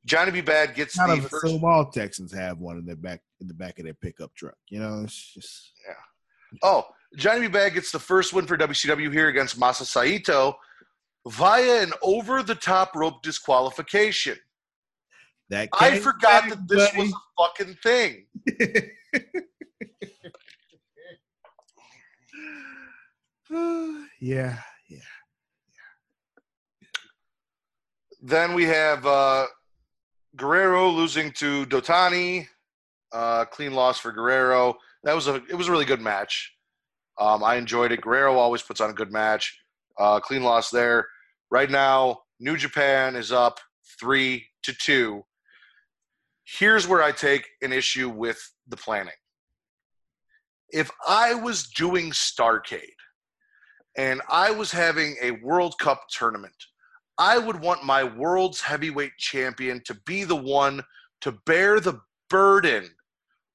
[0.06, 0.40] Johnny B.
[0.40, 1.44] Bad gets kind the of first.
[1.44, 4.56] assume all Texans have one in their back in the back of their pickup truck.
[4.68, 6.58] You know, it's just yeah.
[6.62, 7.48] Oh, Johnny B.
[7.48, 10.56] Bad gets the first win for WCW here against Masa Saito
[11.28, 14.36] via an over the top rope disqualification.
[15.50, 15.68] That.
[15.72, 18.26] I forgot back, that this was a fucking thing.
[24.20, 24.98] yeah, yeah.
[28.20, 29.46] Then we have uh,
[30.36, 32.46] Guerrero losing to Otani.
[33.10, 34.76] Uh, clean loss for Guerrero.
[35.04, 36.54] That was a it was a really good match.
[37.18, 38.02] Um, I enjoyed it.
[38.02, 39.58] Guerrero always puts on a good match.
[39.98, 41.06] Uh, clean loss there.
[41.50, 43.58] Right now, New Japan is up
[43.98, 45.24] three to two.
[46.56, 49.12] Here's where I take an issue with the planning.
[50.70, 52.80] If I was doing Starcade
[53.98, 56.54] and I was having a World Cup tournament,
[57.18, 60.82] I would want my world's heavyweight champion to be the one
[61.20, 62.88] to bear the burden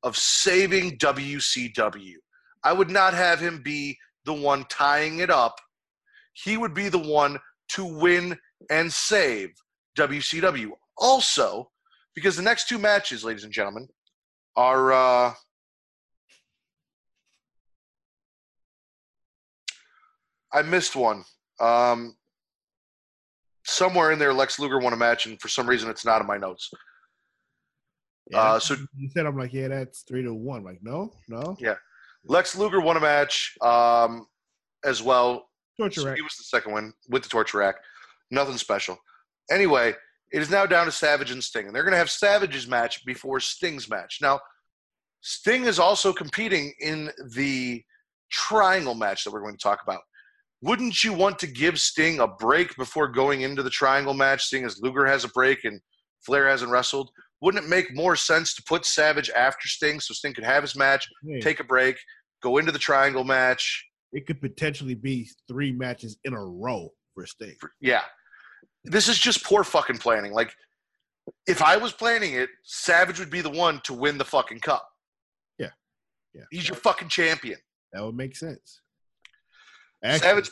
[0.03, 2.15] of saving WCW.
[2.63, 5.55] I would not have him be the one tying it up.
[6.33, 7.39] He would be the one
[7.69, 8.37] to win
[8.69, 9.49] and save
[9.97, 10.71] WCW.
[10.97, 11.71] Also,
[12.15, 13.87] because the next two matches, ladies and gentlemen,
[14.55, 15.33] are uh,
[20.51, 21.23] I missed one.
[21.59, 22.15] Um,
[23.65, 26.27] somewhere in there, Lex Luger won a match, and for some reason, it's not in
[26.27, 26.69] my notes.
[28.29, 30.63] yeah Uh, so- you said I'm like, yeah, that's three to one.
[30.63, 31.55] Like, no, no.
[31.59, 31.75] Yeah,
[32.25, 34.27] Lex Luger won a match um,
[34.85, 35.49] as well.
[35.79, 36.15] Torture So rack.
[36.17, 37.75] he was the second one with the torture rack.
[38.29, 38.97] Nothing special.
[39.49, 39.95] Anyway,
[40.33, 43.05] it is now down to Savage and Sting, and they're going to have Savage's match
[43.05, 44.19] before Sting's match.
[44.21, 44.39] Now,
[45.21, 47.81] Sting is also competing in the
[48.31, 50.01] triangle match that we're going to talk about.
[50.61, 54.65] Wouldn't you want to give Sting a break before going into the triangle match, seeing
[54.65, 55.79] as Luger has a break and
[56.25, 57.09] Flair hasn't wrestled?
[57.41, 60.75] Wouldn't it make more sense to put Savage after Sting so Sting could have his
[60.75, 61.07] match,
[61.41, 61.97] take a break,
[62.41, 63.85] go into the triangle match?
[64.13, 67.55] it could potentially be three matches in a row for Sting.
[67.81, 68.03] Yeah.
[68.83, 70.33] This is just poor fucking planning.
[70.33, 70.53] Like,
[71.47, 74.87] if I was planning it, Savage would be the one to win the fucking cup.
[75.57, 75.69] Yeah.
[76.33, 76.43] Yeah.
[76.51, 77.59] He's your fucking champion.
[77.93, 78.81] That would make sense.
[80.03, 80.49] Actually, Savage,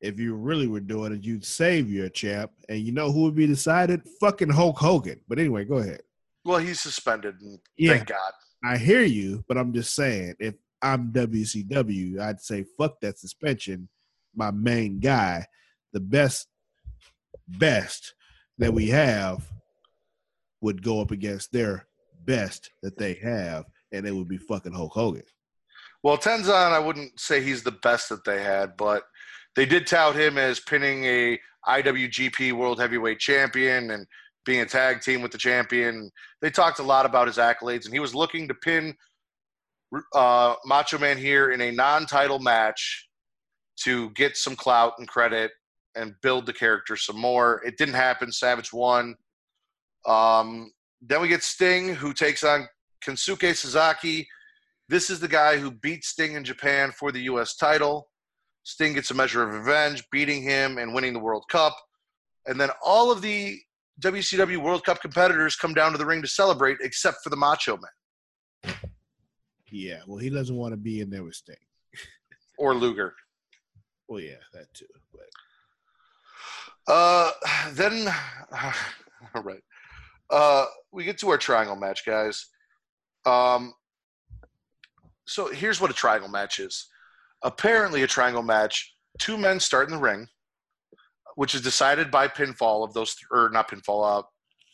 [0.00, 3.36] if you really were doing it, you'd save your champ, and you know who would
[3.36, 4.02] be decided?
[4.20, 5.20] Fucking Hulk Hogan.
[5.28, 6.00] But anyway, go ahead.
[6.44, 8.32] well, he's suspended, and Yeah, thank God.
[8.64, 13.88] I hear you, but I'm just saying, if I'm WCW, I'd say fuck that suspension.
[14.34, 15.46] My main guy,
[15.92, 16.48] the best,
[17.48, 18.14] best
[18.58, 19.50] that we have,
[20.60, 21.86] would go up against their
[22.24, 25.24] best that they have, and it would be fucking Hulk Hogan.
[26.02, 29.04] Well, Tenzan, I wouldn't say he's the best that they had, but
[29.54, 34.06] they did tout him as pinning a IWGP World Heavyweight Champion and
[34.44, 36.10] being a tag team with the champion.
[36.40, 38.94] They talked a lot about his accolades, and he was looking to pin
[40.14, 43.08] uh, Macho Man here in a non-title match
[43.84, 45.52] to get some clout and credit
[45.94, 47.62] and build the character some more.
[47.64, 48.32] It didn't happen.
[48.32, 49.14] Savage won.
[50.06, 52.66] Um, then we get Sting, who takes on
[53.04, 54.26] Kensuke Sasaki.
[54.88, 57.56] This is the guy who beat Sting in Japan for the U.S.
[57.56, 58.08] title.
[58.64, 61.76] Sting gets a measure of revenge, beating him and winning the World Cup.
[62.46, 63.58] And then all of the
[64.00, 67.78] WCW World Cup competitors come down to the ring to celebrate, except for the Macho
[68.64, 68.74] Man
[69.70, 71.56] Yeah, well, he doesn't want to be in there with Sting.
[72.58, 73.14] or Luger.
[74.08, 74.86] Well, yeah, that too.
[75.12, 75.26] But
[76.86, 77.30] Uh,
[77.72, 78.08] then,
[79.34, 79.62] all right.
[80.30, 82.46] Uh, we get to our triangle match, guys.
[83.24, 83.74] Um,
[85.26, 86.88] so here's what a triangle match is.
[87.42, 90.26] Apparently, a triangle match two men start in the ring,
[91.36, 94.22] which is decided by pinfall of those, or not pinfall, uh,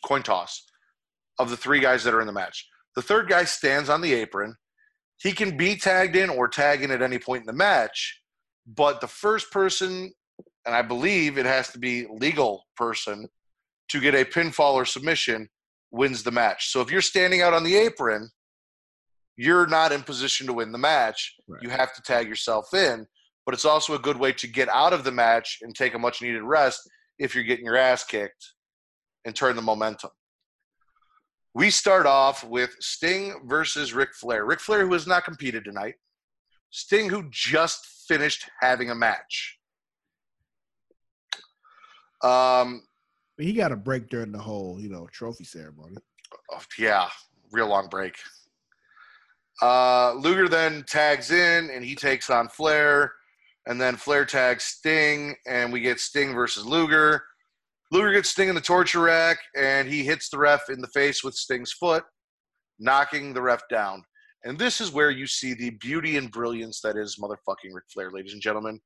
[0.05, 0.65] coin toss
[1.37, 2.67] of the three guys that are in the match.
[2.95, 4.55] The third guy stands on the apron.
[5.21, 8.21] He can be tagged in or tag in at any point in the match,
[8.65, 10.13] but the first person,
[10.65, 13.27] and I believe it has to be legal person,
[13.89, 15.49] to get a pinfall or submission
[15.91, 16.71] wins the match.
[16.71, 18.29] So if you're standing out on the apron,
[19.35, 21.33] you're not in position to win the match.
[21.47, 21.61] Right.
[21.63, 23.07] You have to tag yourself in,
[23.45, 25.99] but it's also a good way to get out of the match and take a
[25.99, 26.87] much needed rest
[27.17, 28.53] if you're getting your ass kicked
[29.25, 30.11] and turn the momentum.
[31.55, 34.45] We start off with Sting versus Ric Flair.
[34.45, 35.95] Ric Flair, who has not competed tonight.
[36.69, 39.58] Sting, who just finished having a match.
[42.23, 42.83] Um,
[43.37, 45.97] he got a break during the whole, you know, trophy ceremony.
[46.51, 47.07] oh, yeah,
[47.51, 48.15] real long break.
[49.61, 53.13] Uh, Luger then tags in and he takes on Flair,
[53.65, 57.23] and then Flair tags Sting, and we get Sting versus Luger.
[57.91, 61.23] Luger gets Sting in the torture rack, and he hits the ref in the face
[61.23, 62.03] with Sting's foot,
[62.79, 64.03] knocking the ref down.
[64.43, 68.11] And this is where you see the beauty and brilliance that is motherfucking Ric Flair,
[68.11, 68.79] ladies and gentlemen.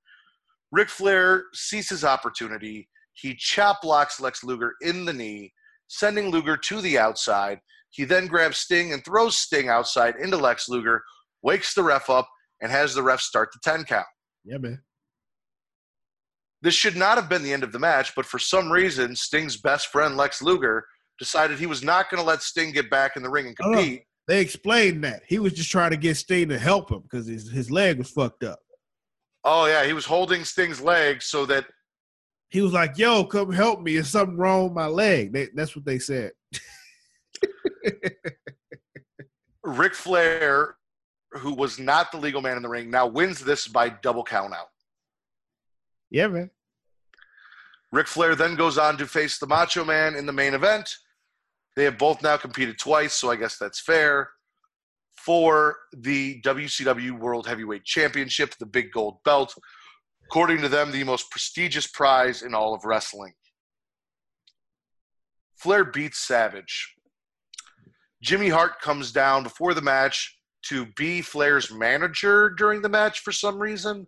[0.72, 2.90] Ric Flair sees his opportunity.
[3.14, 5.54] He chop blocks Lex Luger in the knee,
[5.88, 7.60] sending Luger to the outside.
[7.92, 11.04] He then grabs Sting and throws Sting outside into Lex Luger,
[11.44, 12.28] wakes the ref up,
[12.62, 14.06] and has the ref start the 10 count.
[14.44, 14.82] Yeah, man.
[16.62, 19.58] This should not have been the end of the match, but for some reason, Sting's
[19.58, 20.86] best friend, Lex Luger,
[21.20, 23.74] decided he was not going to let Sting get back in the ring and Oh.
[23.74, 24.04] compete.
[24.28, 25.24] They explained that.
[25.28, 28.10] He was just trying to get Sting to help him because his, his leg was
[28.10, 28.60] fucked up.
[29.44, 31.66] Oh, yeah, he was holding Sting's leg so that
[32.54, 33.96] He was like, yo, come help me.
[33.96, 35.34] There's something wrong with my leg.
[35.34, 36.34] They, that's what they said.
[39.64, 40.76] Ric Flair,
[41.32, 44.54] who was not the legal man in the ring, now wins this by double count
[44.54, 44.68] out.
[46.12, 46.52] Yeah, man.
[47.92, 50.88] Ric Flair then goes on to face the Macho Man in the main event.
[51.76, 54.30] They have both now competed twice, so I guess that's fair.
[55.18, 59.56] For the WCW World Heavyweight Championship, the big gold belt.
[60.26, 63.34] According to them, the most prestigious prize in all of wrestling.
[65.56, 66.94] Flair beats Savage.
[68.22, 73.32] Jimmy Hart comes down before the match to be Flair's manager during the match for
[73.32, 74.08] some reason.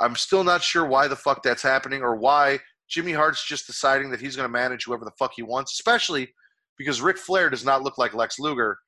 [0.00, 2.58] I'm still not sure why the fuck that's happening or why
[2.88, 6.32] Jimmy Hart's just deciding that he's going to manage whoever the fuck he wants, especially
[6.76, 8.78] because Ric Flair does not look like Lex Luger.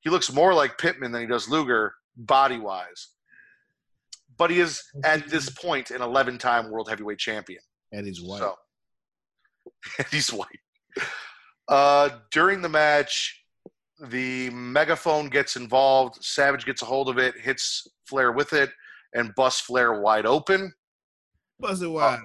[0.00, 3.08] He looks more like Pillman than he does Luger body wise.
[4.42, 7.60] But he is, at this point, an 11 time world heavyweight champion.
[7.92, 8.40] And he's white.
[8.40, 8.56] So,
[10.10, 10.48] he's white.
[11.68, 13.40] Uh, during the match,
[14.08, 16.24] the megaphone gets involved.
[16.24, 18.70] Savage gets a hold of it, hits Flair with it,
[19.14, 20.72] and busts Flair wide open.
[21.60, 22.18] Buzz it wide.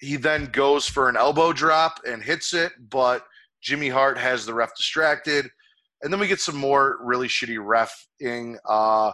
[0.00, 3.24] He then goes for an elbow drop and hits it, but
[3.62, 5.48] Jimmy Hart has the ref distracted.
[6.02, 8.56] And then we get some more really shitty refing.
[8.68, 9.12] Uh,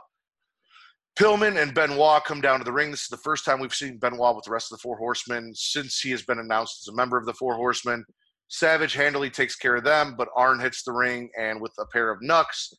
[1.19, 2.91] Pillman and Benoit come down to the ring.
[2.91, 5.53] This is the first time we've seen Benoit with the rest of the Four Horsemen
[5.55, 8.05] since he has been announced as a member of the Four Horsemen.
[8.49, 12.11] Savage handily takes care of them, but Arn hits the ring and with a pair
[12.11, 12.73] of knucks,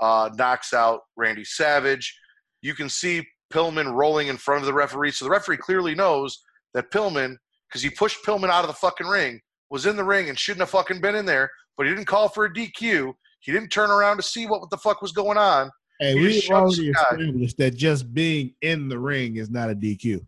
[0.00, 2.14] uh, knocks out Randy Savage.
[2.60, 5.12] You can see Pillman rolling in front of the referee.
[5.12, 6.38] So the referee clearly knows
[6.74, 7.36] that Pillman,
[7.68, 9.40] because he pushed Pillman out of the fucking ring,
[9.70, 12.28] was in the ring and shouldn't have fucking been in there, but he didn't call
[12.28, 13.12] for a DQ.
[13.40, 15.70] He didn't turn around to see what the fuck was going on.
[16.00, 20.26] Hey, we've already established that just being in the ring is not a DQ.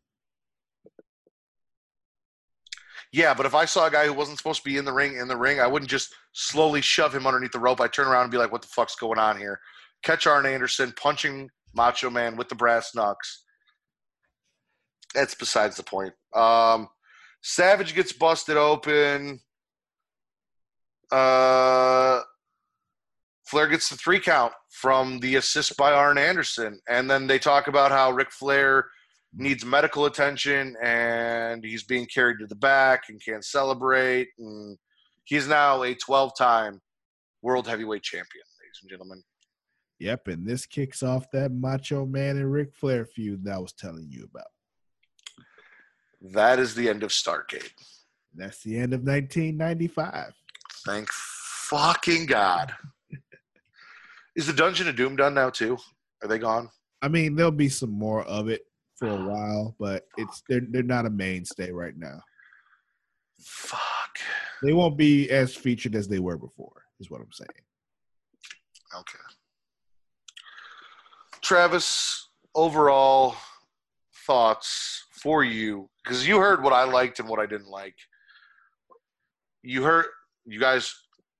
[3.11, 5.17] Yeah, but if I saw a guy who wasn't supposed to be in the ring
[5.17, 7.81] in the ring, I wouldn't just slowly shove him underneath the rope.
[7.81, 9.61] I'd turn around and be like, what the fuck's going on here?
[10.03, 13.45] Catch Arn Anderson punching Macho Man with the brass knucks.
[15.15, 16.13] That's besides the point.
[16.35, 16.89] Um,
[17.43, 19.41] Savage gets busted open.
[21.11, 22.21] Uh,
[23.47, 26.81] Flair gets the three count from the assist by Arn Anderson.
[26.89, 28.87] And then they talk about how Ric Flair
[29.35, 34.29] needs medical attention and he's being carried to the back and can't celebrate.
[34.39, 34.79] And
[35.25, 36.81] he's now a 12 time
[37.43, 39.23] world heavyweight champion, ladies and gentlemen.
[39.99, 43.73] Yep, and this kicks off that Macho Man and Ric Flair feud that I was
[43.73, 44.47] telling you about.
[46.33, 47.71] That is the end of Starcade.
[48.35, 50.33] That's the end of 1995.
[50.85, 52.73] Thank fucking God.
[54.35, 55.77] Is the Dungeon of Doom done now too?
[56.23, 56.71] Are they gone?
[57.03, 58.63] I mean, there'll be some more of it
[58.97, 62.21] for a while, but it's they're they're not a mainstay right now.
[63.45, 63.81] Fuck.
[64.63, 66.85] They won't be as featured as they were before.
[67.01, 67.49] Is what I'm saying.
[68.95, 69.19] Okay.
[71.43, 73.35] Travis, overall
[74.27, 77.97] thoughts for you because you heard what I liked and what I didn't like.
[79.63, 80.07] You heard,
[80.47, 80.95] you guys.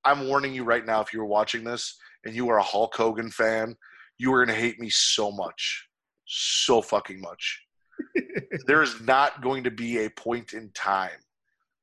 [0.05, 1.01] I'm warning you right now.
[1.01, 3.77] If you were watching this and you are a Hulk Hogan fan,
[4.19, 5.89] you are going to hate me so much,
[6.27, 7.63] so fucking much.
[8.67, 11.11] there is not going to be a point in time.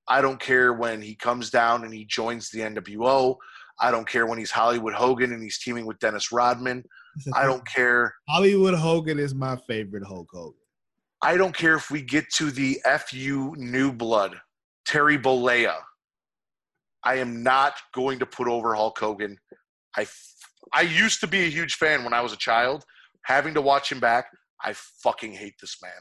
[0.07, 3.35] I don't care when he comes down and he joins the NWO.
[3.79, 6.83] I don't care when he's Hollywood Hogan and he's teaming with Dennis Rodman.
[7.33, 8.13] I don't care.
[8.27, 10.59] Hollywood Hogan is my favorite Hulk Hogan.
[11.21, 14.39] I don't care if we get to the FU New Blood,
[14.85, 15.75] Terry Bollea.
[17.03, 19.37] I am not going to put over Hulk Hogan.
[19.97, 20.07] I,
[20.73, 22.83] I used to be a huge fan when I was a child.
[23.23, 24.25] Having to watch him back,
[24.63, 25.91] I fucking hate this man.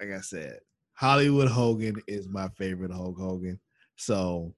[0.00, 0.58] Like I said,
[0.94, 3.60] Hollywood Hogan is my favorite Hulk Hogan.
[3.96, 4.54] So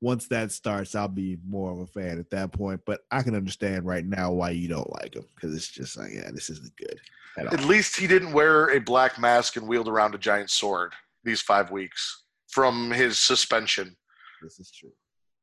[0.00, 2.80] once that starts, I'll be more of a fan at that point.
[2.84, 6.12] But I can understand right now why you don't like him because it's just like,
[6.12, 7.00] yeah, this isn't good.
[7.38, 10.92] At, at least he didn't wear a black mask and wield around a giant sword
[11.24, 13.96] these five weeks from his suspension.
[14.42, 14.92] This is true.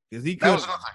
[0.10, 0.94] Because he that was nothing.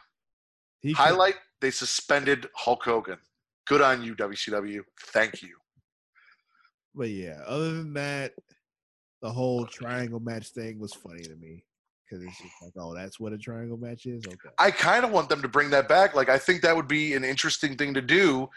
[0.86, 3.18] He Highlight: They suspended Hulk Hogan.
[3.66, 4.82] Good on you, WCW.
[5.12, 5.56] Thank you.
[6.94, 8.32] But yeah, other than that,
[9.20, 11.64] the whole triangle match thing was funny to me
[12.08, 14.24] because it's just like, oh, that's what a triangle match is.
[14.24, 14.48] Okay.
[14.58, 16.14] I kind of want them to bring that back.
[16.14, 18.48] Like, I think that would be an interesting thing to do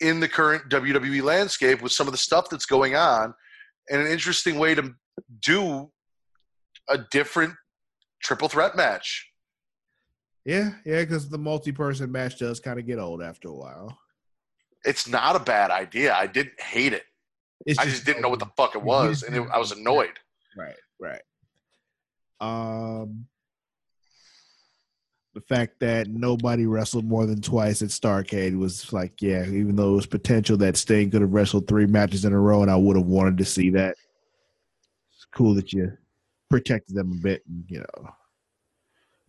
[0.00, 3.32] in the current WWE landscape with some of the stuff that's going on,
[3.88, 4.94] and an interesting way to
[5.40, 5.90] do
[6.88, 7.54] a different
[8.22, 9.29] triple threat match.
[10.44, 13.98] Yeah, yeah, because the multi-person match does kind of get old after a while.
[14.84, 16.14] It's not a bad idea.
[16.14, 17.04] I didn't hate it.
[17.66, 19.72] It's I just, just didn't know what the fuck it was, and it, I was
[19.72, 20.18] annoyed.
[20.56, 21.20] Right, right.
[22.40, 23.26] Um,
[25.34, 29.92] the fact that nobody wrestled more than twice at Starcade was like, yeah, even though
[29.92, 32.76] it was potential that Sting could have wrestled three matches in a row, and I
[32.76, 33.96] would have wanted to see that.
[35.14, 35.92] It's cool that you
[36.48, 38.10] protected them a bit, and you know,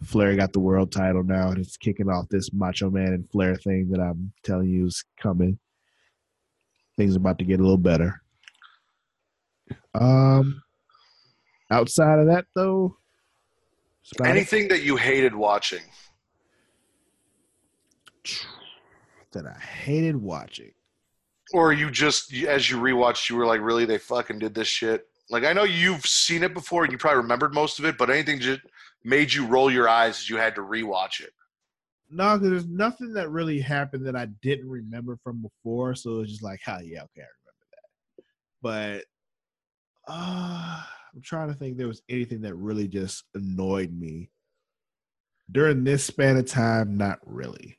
[0.04, 3.56] Flair got the world title now, and it's kicking off this Macho Man and Flair
[3.56, 5.60] thing that I'm telling you is coming.
[6.98, 8.22] Things are about to get a little better.
[9.94, 10.64] Um,
[11.70, 12.98] outside of that, though,
[14.24, 14.70] anything it.
[14.70, 15.82] that you hated watching
[19.32, 20.72] that I hated watching,
[21.54, 23.86] or you just as you rewatched, you were like, "Really?
[23.86, 27.22] They fucking did this shit." Like I know you've seen it before and you probably
[27.22, 28.62] remembered most of it, but anything just
[29.04, 31.32] made you roll your eyes as you had to rewatch it.
[32.10, 35.96] No, because there's nothing that really happened that I didn't remember from before.
[35.96, 38.24] So it's just like, oh yeah, okay, I remember that.
[38.62, 39.06] But
[40.12, 40.84] uh,
[41.16, 44.30] I'm trying to think there was anything that really just annoyed me
[45.50, 46.98] during this span of time.
[46.98, 47.78] Not really.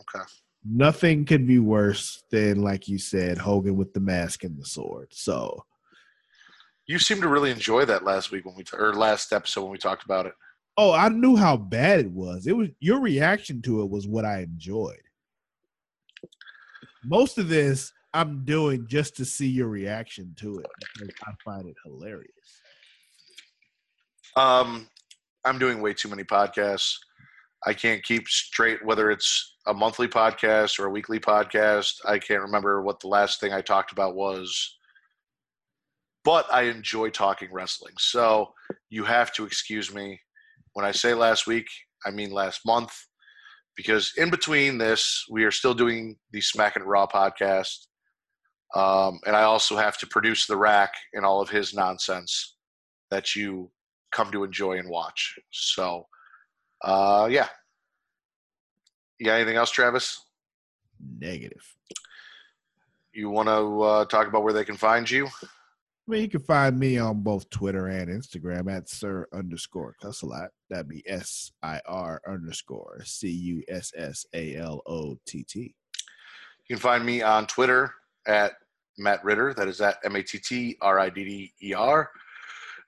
[0.00, 0.24] Okay.
[0.64, 5.08] Nothing could be worse than, like you said, Hogan with the mask and the sword.
[5.12, 5.62] So.
[6.86, 9.72] You seemed to really enjoy that last week when we t- or last episode when
[9.72, 10.34] we talked about it.
[10.76, 12.46] Oh, I knew how bad it was.
[12.46, 14.98] It was your reaction to it was what I enjoyed.
[17.04, 21.66] Most of this I'm doing just to see your reaction to it because I find
[21.66, 22.30] it hilarious.
[24.36, 24.88] Um,
[25.44, 26.96] I'm doing way too many podcasts.
[27.66, 31.94] I can't keep straight whether it's a monthly podcast or a weekly podcast.
[32.04, 34.76] I can't remember what the last thing I talked about was.
[36.24, 37.94] But I enjoy talking wrestling.
[37.98, 38.54] So
[38.90, 40.20] you have to excuse me.
[40.74, 41.66] When I say last week,
[42.04, 42.92] I mean last month.
[43.76, 47.86] Because in between this, we are still doing the Smack and Raw podcast.
[48.74, 52.56] Um, and I also have to produce the rack and all of his nonsense
[53.10, 53.70] that you
[54.12, 55.36] come to enjoy and watch.
[55.50, 56.06] So,
[56.82, 57.48] uh, yeah.
[59.18, 60.20] You got anything else, Travis?
[61.18, 61.62] Negative.
[63.12, 65.28] You want to uh, talk about where they can find you?
[66.06, 70.48] I mean, you can find me on both Twitter and Instagram at Sir underscore Cussalott.
[70.68, 75.74] That'd be S I R underscore C U S S A L O T T.
[76.68, 77.90] You can find me on Twitter
[78.26, 78.52] at
[78.98, 79.54] Matt Ridder.
[79.54, 82.10] That is at M A T T R I D D E R.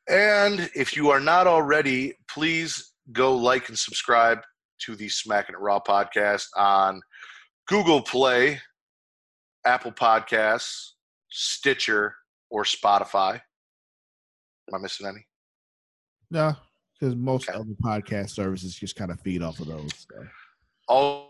[0.09, 4.41] And if you are not already, please go like and subscribe
[4.81, 7.01] to the Smacking It Raw podcast on
[7.67, 8.61] Google Play,
[9.65, 10.91] Apple Podcasts,
[11.31, 12.15] Stitcher,
[12.51, 13.35] or Spotify.
[14.69, 15.27] Am I missing any?
[16.31, 16.55] No,
[16.99, 17.59] because most okay.
[17.59, 20.07] other podcast services just kind of feed off of those.
[20.89, 21.29] So.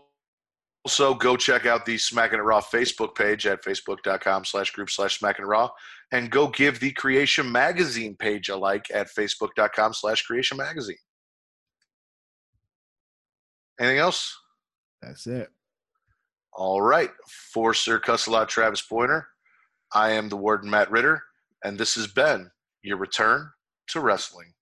[0.85, 5.19] Also, go check out the Smacking It Raw Facebook page at facebook.com slash group slash
[5.19, 5.69] Smacking It Raw.
[6.11, 10.95] And go give the Creation Magazine page a like at facebook.com slash Creation Magazine.
[13.79, 14.35] Anything else?
[15.01, 15.49] That's it.
[16.53, 17.11] All right.
[17.53, 19.27] For Sir Cussalott Travis Pointer,
[19.93, 21.23] I am the Warden Matt Ridder,
[21.63, 22.51] And this has been
[22.81, 23.51] your return
[23.89, 24.53] to wrestling.